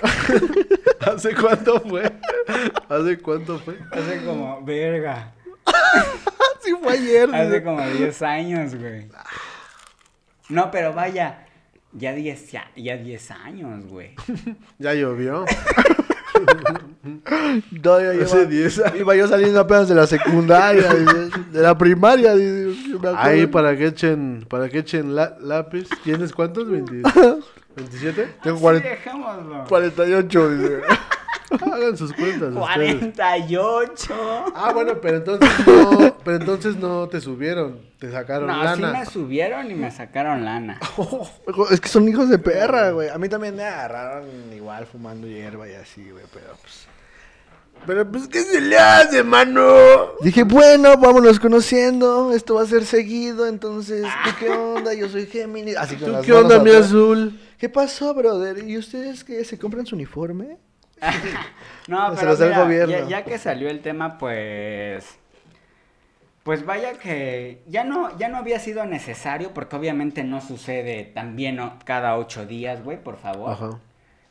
[1.01, 2.13] ¿Hace cuánto fue?
[2.89, 3.79] ¿Hace cuánto fue?
[3.93, 5.33] Hace como, verga,
[6.71, 7.35] Sí, fue ayer.
[7.35, 9.09] hace como 10 años, güey.
[10.49, 11.47] No, pero vaya,
[11.93, 14.15] ya 10, ya, ya 10 años, güey.
[14.79, 15.45] Ya llovió.
[17.83, 19.01] Todavía Hace iba, 10 años.
[19.01, 22.35] iba yo saliendo apenas de la secundaria, de la primaria.
[22.37, 22.71] yo.
[23.17, 25.89] Ahí para que echen, para que echen la- lápiz.
[26.05, 26.67] ¿Tienes cuántos?
[26.69, 27.03] ¿20
[27.77, 28.29] ¿27?
[28.43, 29.65] Tengo Sí, 40 dejémoslo.
[29.69, 30.81] 48, dice.
[31.51, 32.55] Hagan sus cuentas ustedes.
[32.55, 34.15] 48.
[34.55, 38.99] Ah, bueno, pero entonces no, pero entonces no te subieron, te sacaron No, sí lana.
[39.01, 40.79] me subieron y me sacaron lana.
[41.71, 43.09] Es que son hijos de perra, güey.
[43.09, 46.87] A mí también me agarraron igual fumando hierba y así, güey, pero pues...
[47.87, 49.63] Pero pues ¿qué se le hace, mano?
[50.21, 54.93] Dije, bueno, vámonos conociendo, esto va a ser seguido, entonces, ¿tú qué onda?
[54.93, 55.79] Yo soy Géminis.
[55.79, 57.41] Así con ¿Tú qué onda, mi azul?
[57.57, 58.69] ¿Qué pasó, brother?
[58.69, 59.43] ¿Y ustedes qué?
[59.47, 60.59] ¿Se compran su uniforme?
[61.89, 62.93] No, Se pero el mira, gobierno.
[62.93, 65.19] ya, ya que salió el tema, pues...
[66.43, 71.61] Pues vaya que ya no, ya no había sido necesario, porque obviamente no sucede también
[71.85, 73.51] cada ocho días, güey, por favor.
[73.53, 73.79] Ajá.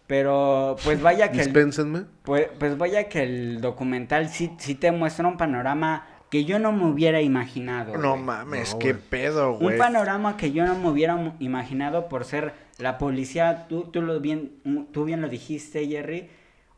[0.07, 2.05] Pero pues vaya que el, Dispénsenme.
[2.23, 6.71] pues, pues vaya que el documental sí, sí te muestra un panorama que yo no
[6.71, 7.95] me hubiera imaginado.
[7.97, 9.03] No mames, No, qué güey.
[9.09, 9.77] pedo, Un güey.
[9.77, 14.53] panorama que yo no me hubiera imaginado por ser la policía, tú, tú, lo bien,
[14.91, 16.29] tú bien lo dijiste, Jerry,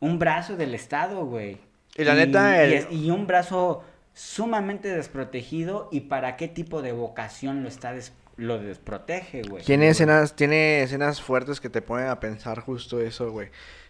[0.02, 1.58] un brazo del Estado, güey.
[1.96, 3.82] Y la neta, el- y es- y un brazo
[4.14, 9.62] sumamente desprotegido y para qué tipo de vocación lo está des- lo desprotege, güey.
[9.64, 13.48] Tiene escenas, tiene escenas fuertes que te ponen a pensar justo eso, güey.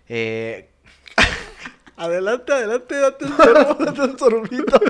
[0.08, 0.68] Eh...
[1.96, 4.80] adelante, adelante, date un sorbo, date un sorbito.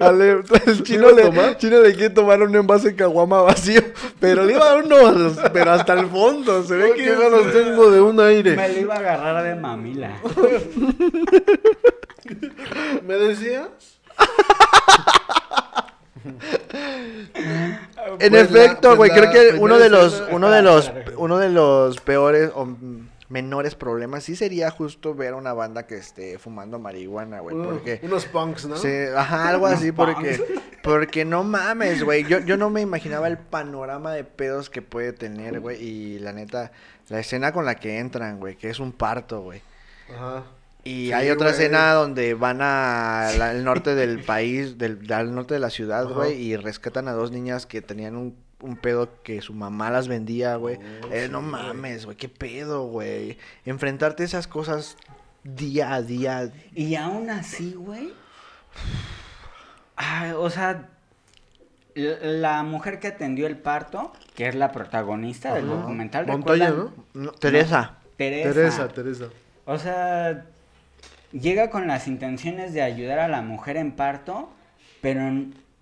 [0.00, 0.30] Ale,
[0.66, 1.56] el chino ¿Quieres le, tomar?
[1.58, 3.80] chino le quiere tomar un envase de caguama vacío,
[4.20, 7.52] pero le iba a dar uno, pero hasta el fondo, se ve que ¿Qué ganas
[7.52, 8.56] tengo de un aire?
[8.56, 10.16] Me lo iba a agarrar de mamila.
[13.06, 13.68] ¿Me decías?
[18.18, 20.90] En Pues efecto, pues güey, la creo que primera uno de los, uno de los,
[21.16, 22.66] uno de los peores o
[23.28, 27.70] menores problemas sí sería justo ver a una banda que esté fumando marihuana, güey, Uno-
[27.70, 28.76] porque Unos punks, ¿no?
[28.76, 30.40] Sí, ajá, algo así, porque,
[30.82, 32.24] porque no mames, güey.
[32.24, 35.82] Yo, yo no me imaginaba el panorama de pedos que puede tener, güey.
[35.82, 36.70] Y la neta,
[37.08, 39.60] la escena con la que entran, güey, que es un parto, güey.
[40.14, 40.44] Ajá.
[40.84, 41.60] Y Sí, hay otra güey.
[41.60, 46.14] escena donde van al norte del país, del, al norte de la ciudad, Ajá.
[46.14, 50.08] güey, y rescatan a dos niñas que tenían un, un pedo que su mamá las
[50.08, 50.76] vendía, güey.
[50.76, 53.38] Oh, Eh, sí, no mames, güey, qué pedo, güey.
[53.64, 54.96] Enfrentarte a esas cosas
[55.44, 56.50] día a día.
[56.74, 58.12] Y aún así, güey.
[59.96, 60.88] ay, o sea,
[61.94, 66.70] la mujer que atendió el parto, que es la protagonista del documental, Montoya.
[66.70, 66.92] ¿no?
[67.14, 67.98] No, Teresa.
[68.16, 68.52] Teresa.
[68.52, 69.24] Teresa, Teresa.
[69.64, 70.44] O sea,
[71.32, 74.50] llega con las intenciones de ayudar a la mujer en parto,
[75.00, 75.20] pero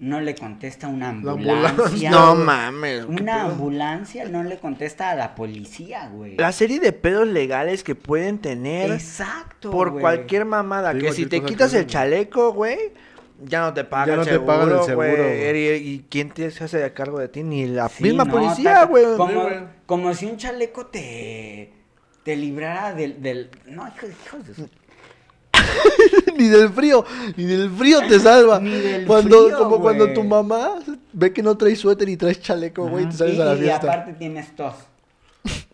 [0.04, 1.68] no le contesta una ambulancia.
[1.70, 2.10] ambulancia.
[2.10, 3.04] No mames.
[3.06, 3.46] Una pedo.
[3.46, 6.36] ambulancia no le contesta a la policía, güey.
[6.36, 9.70] La serie de pedos legales que pueden tener Exacto.
[9.70, 10.02] por güey.
[10.02, 10.92] cualquier mamada.
[10.92, 12.78] Sí, que si te quitas que el chaleco, güey,
[13.42, 15.56] ya no te pagan Ya no el te seguro, pagan el seguro, güey.
[15.58, 17.42] ¿Y, y quién te se hace cargo de ti?
[17.42, 19.04] Ni la Sí, misma no, policía, güey.
[19.16, 19.56] Como, güey.
[19.86, 21.72] como si un chaleco te,
[22.22, 23.50] te librara del, del...
[23.66, 24.68] No, hijo, hijo de su-
[26.38, 27.04] ni del frío,
[27.36, 28.58] ni del frío te salva.
[28.60, 30.78] Ni del cuando, frío, como cuando tu mamá
[31.12, 33.54] ve que no traes suéter y traes chaleco, güey, y te sales y, a la
[33.54, 33.76] y fiesta.
[33.92, 34.74] aparte tienes tos.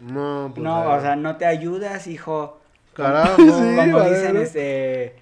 [0.00, 0.62] No, pues.
[0.62, 2.60] No, ah, o sea, no te ayudas, hijo.
[2.92, 3.36] Carajo.
[3.36, 5.16] Como, Sí, como dicen, este...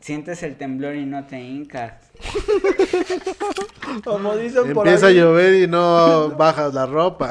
[0.00, 1.94] Sientes el temblor y no te hincas.
[4.04, 5.16] Como dicen por Empieza a ahí.
[5.16, 7.28] llover y no bajas la ropa.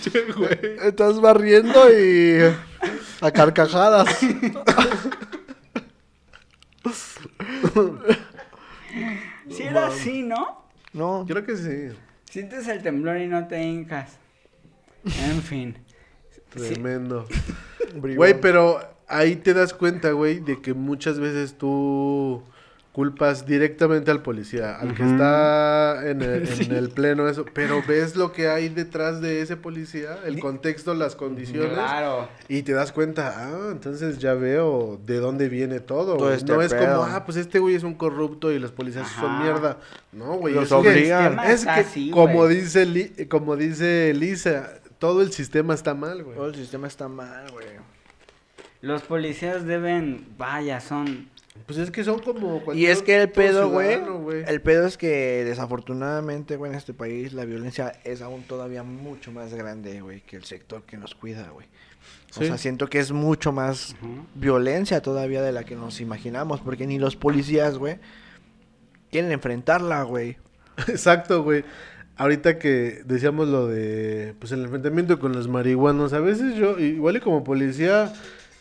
[0.00, 0.76] Che, güey.
[0.82, 2.38] Estás barriendo y
[3.20, 4.08] a carcajadas.
[9.50, 10.64] Si era así, ¿no?
[10.92, 11.24] No.
[11.26, 11.96] Creo que sí.
[12.30, 14.18] Sientes el temblor y no te hincas.
[15.04, 15.76] En fin.
[16.50, 17.26] Tremendo.
[17.94, 22.42] Güey, pero ahí te das cuenta, güey, de que muchas veces tú
[22.98, 28.16] culpas directamente al policía, al que está en el, en el pleno eso, pero ves
[28.16, 32.28] lo que hay detrás de ese policía, el contexto, las condiciones, Claro.
[32.48, 36.32] y te das cuenta, ah, entonces ya veo de dónde viene todo.
[36.32, 37.02] Este no es pedo.
[37.02, 39.78] como, ah, pues este güey es un corrupto y los policías son mierda.
[40.10, 41.38] No, güey, Los es que- obligan.
[41.38, 42.56] Es que, así, como güey.
[42.56, 46.36] dice, Li- como dice Lisa, todo el sistema está mal, güey.
[46.36, 47.68] Todo el sistema está mal, güey.
[48.80, 51.28] Los policías deben, vaya, son...
[51.66, 53.98] Pues es que son como Y es que el pedo, güey,
[54.46, 59.32] el pedo es que desafortunadamente, güey, en este país la violencia es aún todavía mucho
[59.32, 61.66] más grande, güey, que el sector que nos cuida, güey.
[62.36, 63.96] O sea, siento que es mucho más
[64.34, 67.98] violencia todavía de la que nos imaginamos, porque ni los policías, güey,
[69.10, 70.36] quieren enfrentarla, güey.
[70.88, 71.64] Exacto, güey.
[72.16, 77.16] Ahorita que decíamos lo de, pues el enfrentamiento con los marihuanos, a veces yo, igual
[77.16, 78.12] y como policía,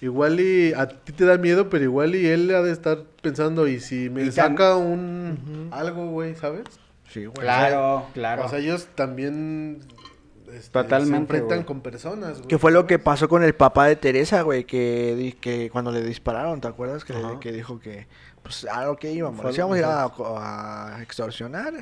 [0.02, 3.68] igual y a ti te da miedo, pero igual y él ha de estar pensando,
[3.68, 6.64] y si me Y saca un algo, güey, ¿sabes?
[7.10, 7.38] Sí, güey.
[7.40, 8.46] Claro, claro.
[8.46, 9.80] O sea, ellos también
[10.54, 12.48] este, Totalmente, se enfrentan con personas, güey.
[12.48, 16.02] Que fue lo que pasó con el papá de Teresa, güey, que, que cuando le
[16.04, 17.04] dispararon, ¿te acuerdas?
[17.04, 18.08] Que, que dijo que,
[18.44, 21.74] pues, a lo que íbamos, Fue- íbamos a ir a, a extorsionar,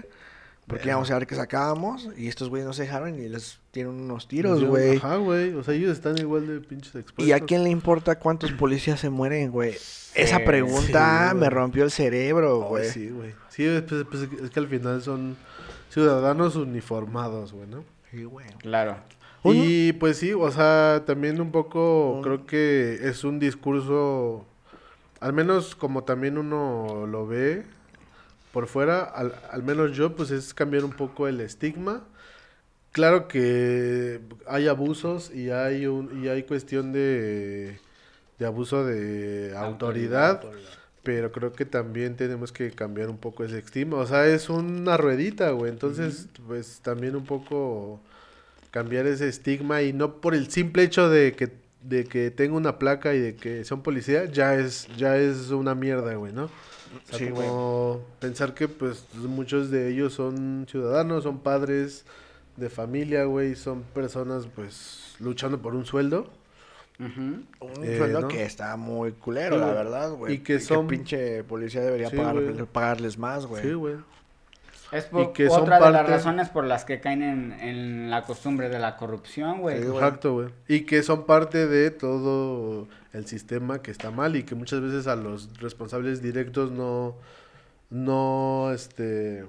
[0.68, 4.02] porque íbamos a ver qué sacábamos, y estos güeyes no se dejaron y les dieron
[4.02, 4.98] unos tiros, güey.
[4.98, 5.54] Ajá, güey.
[5.54, 7.26] O sea, ellos están igual de pinches expuestos.
[7.26, 9.76] ¿Y a quién le importa cuántos policías se mueren, güey?
[10.16, 12.90] Esa pregunta sí, me rompió el cerebro, güey.
[12.90, 13.34] sí, güey.
[13.50, 15.36] Sí, es, pues, pues, es que al final son
[15.90, 17.84] ciudadanos uniformados, güey, ¿no?
[18.12, 18.48] Sí, güey.
[18.60, 18.98] Claro.
[19.44, 24.46] Uno- Y pues sí, o sea, también un poco Un- creo que es un discurso,
[25.20, 27.64] al menos como también uno lo ve
[28.52, 32.04] por fuera, al, al menos yo, pues es cambiar un poco el estigma.
[32.96, 37.78] Claro que hay abusos y hay un, y hay cuestión de,
[38.40, 40.42] de abuso de autoridad,
[41.04, 43.98] pero creo que también tenemos que cambiar un poco ese estigma.
[43.98, 45.72] O sea, es una ruedita, güey.
[45.72, 48.00] Entonces, pues también un poco
[48.72, 52.80] cambiar ese estigma y no por el simple hecho de que de que tenga una
[52.80, 56.46] placa y de que sea un policía ya es ya es una mierda, güey, ¿no?
[56.46, 57.48] O sea, Sí, güey.
[57.50, 62.06] como pensar que pues muchos de ellos son ciudadanos, son padres
[62.58, 66.30] de familia, güey, son personas pues luchando por un sueldo.
[66.98, 67.46] Un
[67.84, 68.28] Eh, sueldo ¿no?
[68.30, 70.36] que está muy culero, Sí, la verdad, güey.
[70.36, 72.66] Y que son- pinche policía debería Sí, pagar- güey.
[72.66, 73.62] pagarles más, güey.
[73.64, 73.96] Sí, güey.
[74.94, 78.10] Es por- Y que son otra de las razones por las que caen en, en
[78.10, 79.80] la costumbre de la corrupción, güey.
[79.80, 79.98] Sí, güey.
[79.98, 80.48] Exacto, güey.
[80.70, 85.08] Y que son parte de todo el sistema que está mal y que muchas veces
[85.08, 87.16] a los responsables directos no,
[87.90, 89.46] no, este,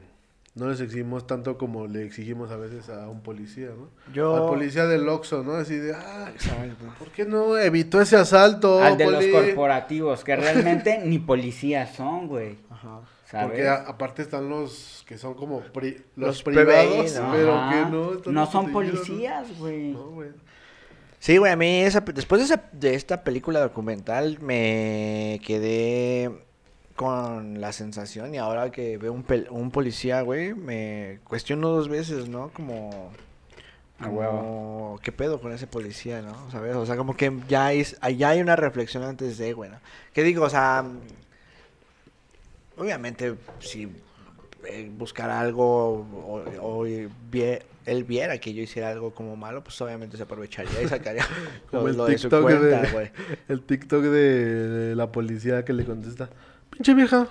[0.56, 3.88] no les exigimos tanto como le exigimos a veces a un policía, ¿no?
[4.12, 5.52] Yo- Al policía del Oxxo, ¿no?
[5.52, 6.86] Así de, ah, Exacto.
[6.98, 10.34] ¿por qué no evitó ese asalto, Al de los poli?" corporativos, que
[10.74, 12.56] realmente ni policías son, güey.
[12.70, 13.00] Ajá.
[13.26, 13.46] ¿sabes?
[13.48, 17.32] Porque a- aparte están los que son como pri- los, Los privados, PBI, ¿no?
[17.32, 17.70] pero Ajá.
[17.84, 18.12] que no.
[18.14, 19.92] están No son policías, güey.
[19.92, 20.30] No, güey.
[21.18, 26.30] Sí, güey, a mí esa, después de, esa- de esta película documental me quedé
[26.96, 31.88] con la sensación y ahora que veo un, pel- un policía, güey, me cuestiono dos
[31.88, 32.48] veces, ¿no?
[32.48, 33.12] Como...
[34.02, 34.98] Como.
[35.02, 36.50] ¿Qué pedo con ese policía, no?
[36.50, 36.76] ¿Sabes?
[36.76, 37.82] O sea, como que ya hay,
[38.18, 39.78] ya hay una reflexión antes de, güey, ¿no?
[40.12, 40.44] ¿Qué digo?
[40.44, 40.84] O sea,
[42.76, 43.88] obviamente, si
[44.66, 49.80] eh, buscara algo o, o vie- él viera que yo hiciera algo como malo, pues
[49.80, 51.24] obviamente se aprovecharía y sacaría
[51.70, 53.10] Como lo, el lo de su TikTok cuenta, güey.
[53.48, 54.08] El TikTok de,
[54.68, 56.28] de la policía que le contesta,
[56.76, 57.26] pinche vieja,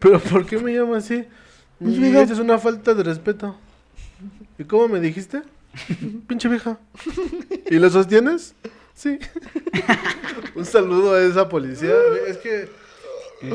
[0.00, 1.24] pero ¿por qué me llama así?
[1.78, 2.22] Pinche Y vieja.
[2.22, 3.56] es una falta de respeto.
[4.58, 5.42] ¿Y cómo me dijiste?
[6.26, 6.78] Pinche vieja.
[7.70, 8.54] ¿Y lo sostienes?
[8.94, 9.18] Sí.
[10.54, 11.94] Un saludo a esa policía.
[12.26, 12.68] Es que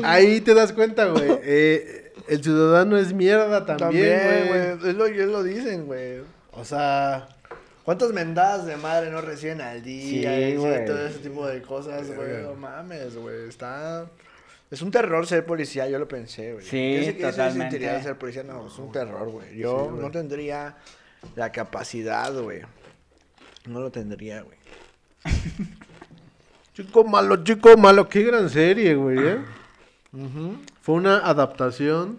[0.04, 1.38] ahí te das cuenta, güey.
[1.42, 4.48] eh, el ciudadano es mierda también, güey.
[4.78, 4.90] güey.
[4.90, 6.20] Es lo, ellos lo dicen, güey.
[6.52, 7.28] O sea,
[7.84, 10.30] ¿Cuántas mendadas de madre no reciben al día?
[10.30, 10.84] Sí, y güey.
[10.84, 12.42] todo ese tipo de cosas, güey.
[12.42, 13.48] No mames, güey.
[13.48, 14.06] Está...
[14.72, 16.64] Es un terror ser policía, yo lo pensé, güey.
[16.64, 18.02] Sí, ¿Qué se- qué se totalmente.
[18.02, 18.42] ser policía?
[18.42, 19.54] No, es un terror, güey.
[19.56, 20.76] Yo no tendría
[21.36, 22.62] la capacidad, güey.
[23.68, 24.56] No lo tendría, güey.
[26.74, 28.08] chico malo, chico malo.
[28.08, 29.38] Qué gran serie, güey, ¿eh?
[30.80, 32.18] Fue una adaptación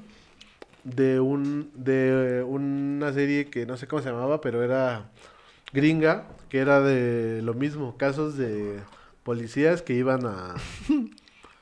[0.84, 5.10] de un de una serie que no sé cómo se llamaba, pero era
[5.72, 8.80] gringa, que era de lo mismo, casos de
[9.24, 10.56] policías que iban a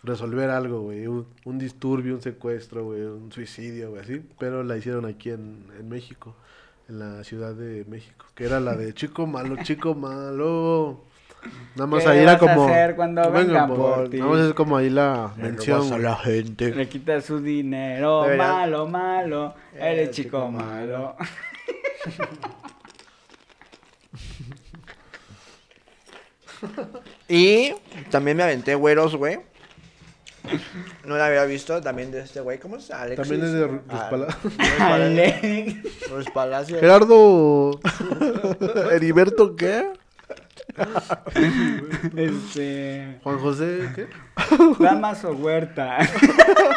[0.03, 4.77] resolver algo, güey, un, un disturbio, un secuestro, güey, un suicidio, güey, así, pero la
[4.77, 6.35] hicieron aquí en, en México,
[6.89, 11.01] en la Ciudad de México, que era la de chico malo, chico malo.
[11.75, 14.19] Nada más ¿Qué ahí era como hacer cuando vengan por ti?
[14.19, 15.91] Nada más es como ahí la Le mención.
[15.91, 16.75] a la gente.
[16.75, 19.55] Le quitas su dinero, malo, malo.
[19.73, 21.15] Eres chico chico malo.
[27.27, 27.73] Y
[28.11, 29.39] también me aventé güeros, güey.
[31.05, 32.59] No la había visto también de este güey.
[32.59, 32.89] ¿Cómo es?
[32.91, 33.27] Alexis.
[33.27, 34.37] También es de Ru- Ruiz Pala-
[36.09, 36.75] Ruiz Palacio.
[36.75, 36.81] Ruiz.
[36.81, 37.79] Gerardo
[38.91, 39.91] Heriberto, ¿qué?
[42.15, 43.19] Este.
[43.23, 44.07] Juan José, ¿qué?
[44.79, 45.97] Damaso Huerta.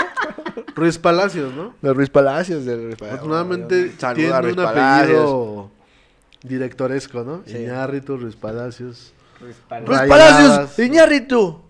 [0.75, 1.75] Ruiz Palacios, ¿no?
[1.81, 2.65] De Ruiz Palacios.
[2.65, 3.19] De Ruiz Palacios.
[3.21, 5.21] Afortunadamente Saluda tiene Ruiz un Palacios.
[5.21, 5.71] apellido
[6.43, 7.43] directoresco, ¿no?
[7.47, 7.57] Sí.
[7.59, 9.12] Iñárritu, Ruiz Palacios.
[9.41, 9.57] Ruiz
[9.87, 10.01] Ruiz.
[10.09, 10.79] Palacios.
[10.79, 11.64] Iñárritu.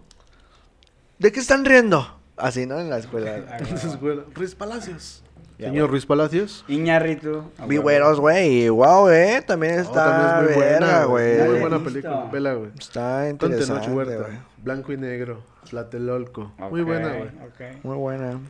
[1.19, 2.19] ¿De qué están riendo?
[2.37, 2.81] Así, ¿no?
[2.81, 3.37] En la escuela.
[3.59, 4.23] En su escuela.
[4.35, 5.23] Ruiz Palacios.
[5.59, 6.65] Ya, Señor Ruiz Palacios.
[6.67, 7.45] Iñarritu.
[7.59, 8.65] a Vi güeros, güey.
[8.65, 9.41] Y wow, eh.
[9.47, 11.39] También Oh, está también es muy buena, güey.
[11.39, 12.29] Muy Muy buena película.
[12.33, 12.71] Vela, güey.
[12.79, 14.45] Está interesante, Huerta.
[14.59, 15.43] Blanco y negro.
[15.71, 16.53] Tlatelolco.
[16.59, 17.31] Muy Ok, buena, güey.
[17.85, 18.41] Muy buena.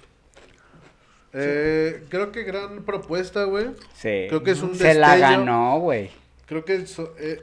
[1.33, 3.67] Eh, creo que gran propuesta, güey.
[3.95, 4.27] Sí.
[4.29, 5.39] Creo que es un Se la destello.
[5.41, 6.11] ganó, güey.
[6.47, 7.43] Creo que eso, eh,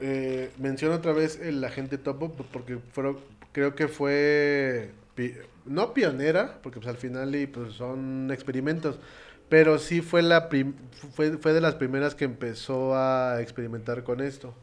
[0.00, 3.18] eh, menciona otra vez el agente topo porque fueron,
[3.52, 5.34] creo que fue pi-
[5.66, 8.98] no pionera porque pues al final y, pues, son experimentos
[9.48, 10.74] pero sí fue la prim-
[11.14, 14.54] fue, fue de las primeras que empezó a experimentar con esto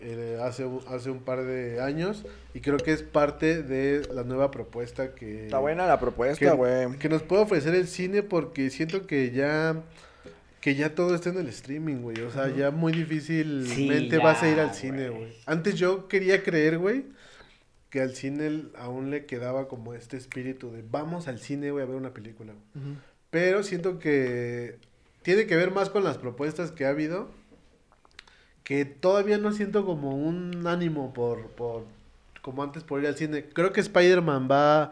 [0.00, 4.22] eh, hace un- hace un par de años y creo que es parte de la
[4.22, 6.98] nueva propuesta que Está buena la que, propuesta, güey.
[6.98, 9.82] que nos puede ofrecer el cine porque siento que ya
[10.60, 12.20] que ya todo está en el streaming, güey.
[12.22, 15.34] O sea, ya muy difícilmente Sí, vas a ir al cine, güey.
[15.44, 17.04] Antes yo quería creer, güey,
[17.94, 21.86] que al cine aún le quedaba como este espíritu de vamos al cine, güey, a
[21.86, 22.52] ver una película.
[22.74, 22.96] güey".
[23.30, 24.78] Pero siento que
[25.22, 27.28] tiene que ver más con las propuestas que ha habido.
[28.64, 31.84] Que todavía no siento como un ánimo por, por
[32.42, 33.44] como antes por ir al cine.
[33.44, 34.90] Creo que Spider-Man va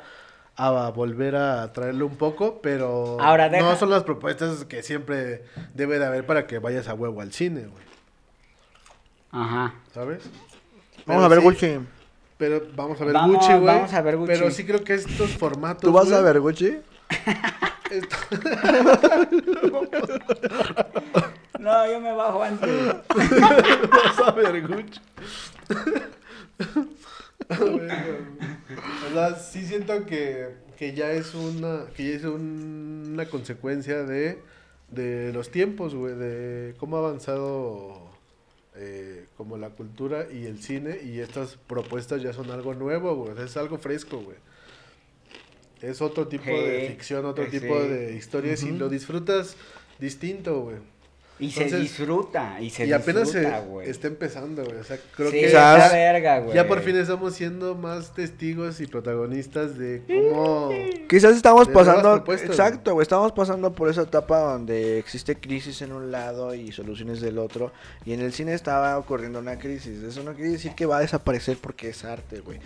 [0.55, 5.43] a volver a traerlo un poco, pero Ahora, deja- no son las propuestas que siempre
[5.75, 7.83] debe de haber para que vayas a huevo al cine, güey.
[9.33, 9.75] Ajá.
[9.93, 10.23] ¿Sabes?
[11.05, 11.79] Vamos a ver sí- Gucci.
[12.43, 13.65] Pero vamos a ver Vamos- Gucci, güey.
[13.65, 14.33] vamos a ver Gucci.
[14.33, 15.83] Pero sí creo que estos formatos.
[15.83, 16.77] ¿Tú vas a ver Gucci?
[17.89, 18.17] esto-
[21.61, 22.69] No, yo me bajo antes.
[23.09, 25.01] vas a ver Gucci.
[29.09, 34.03] o sea, sí siento que, que ya es una que ya es un- una consecuencia
[34.03, 34.41] de,
[34.91, 38.11] de los tiempos, güey, de cómo ha avanzado
[38.75, 43.45] eh, como la cultura y el cine y estas propuestas ya son algo nuevo, güey,
[43.45, 44.37] es algo fresco, güey.
[45.83, 47.89] Es otro tipo de ficción, otro eh, tipo sí.
[47.89, 49.57] de historias y lo disfrutas
[49.99, 50.77] distinto, güey.
[51.43, 53.89] Y se disfruta, y se y apenas se disfruta, güey.
[53.91, 54.77] está empezando, güey.
[54.79, 56.55] O sea, creo Sí, que ya, verga, güey.
[56.55, 60.71] ya por fin estamos siendo más testigos y protagonistas de cómo...
[61.09, 66.11] Quizás estamos pasando, exacto, güey, estamos pasando por esa etapa donde existe crisis en un
[66.13, 67.73] lado y soluciones del otro,
[68.05, 70.03] y en el cine estaba ocurriendo una crisis.
[70.03, 72.59] Eso no quiere decir que va a desaparecer porque es arte, güey.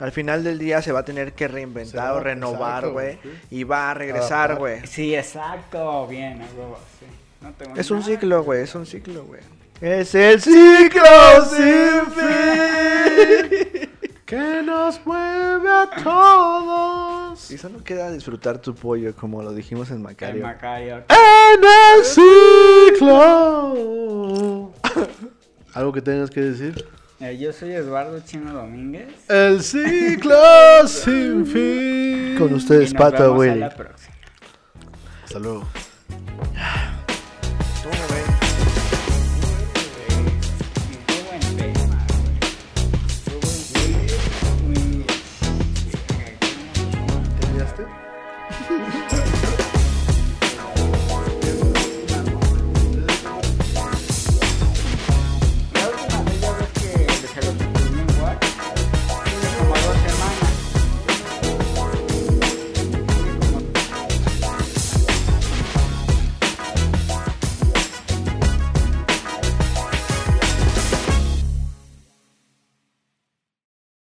[0.00, 3.16] Al final del día se va a tener que reinventar va- o renovar, exacto, güey,
[3.22, 3.34] güey.
[3.50, 4.84] y va a regresar, güey.
[4.86, 7.06] Sí, exacto, bien, huevo, sí.
[7.44, 9.42] No tengo Es un nada ciclo, güey, es un ciclo, güey.
[9.82, 11.02] Es el ciclo
[11.50, 13.90] sin fin.
[14.24, 17.50] Que nos mueve a todos.
[17.50, 20.42] Y solo queda disfrutar tu pollo, como lo dijimos en Macario.
[20.42, 21.04] Macario.
[21.10, 22.04] En el
[22.96, 23.74] ciclo.
[25.74, 26.82] ¿Algo que tengas que decir?
[27.20, 29.08] Eh, yo soy Eduardo Chino Domínguez.
[29.28, 30.34] El ciclo
[30.86, 32.36] sin fin.
[32.38, 33.34] Con y ustedes, nos Pato
[33.68, 34.14] próxima.
[35.24, 35.68] Hasta luego.
[37.84, 38.13] Qué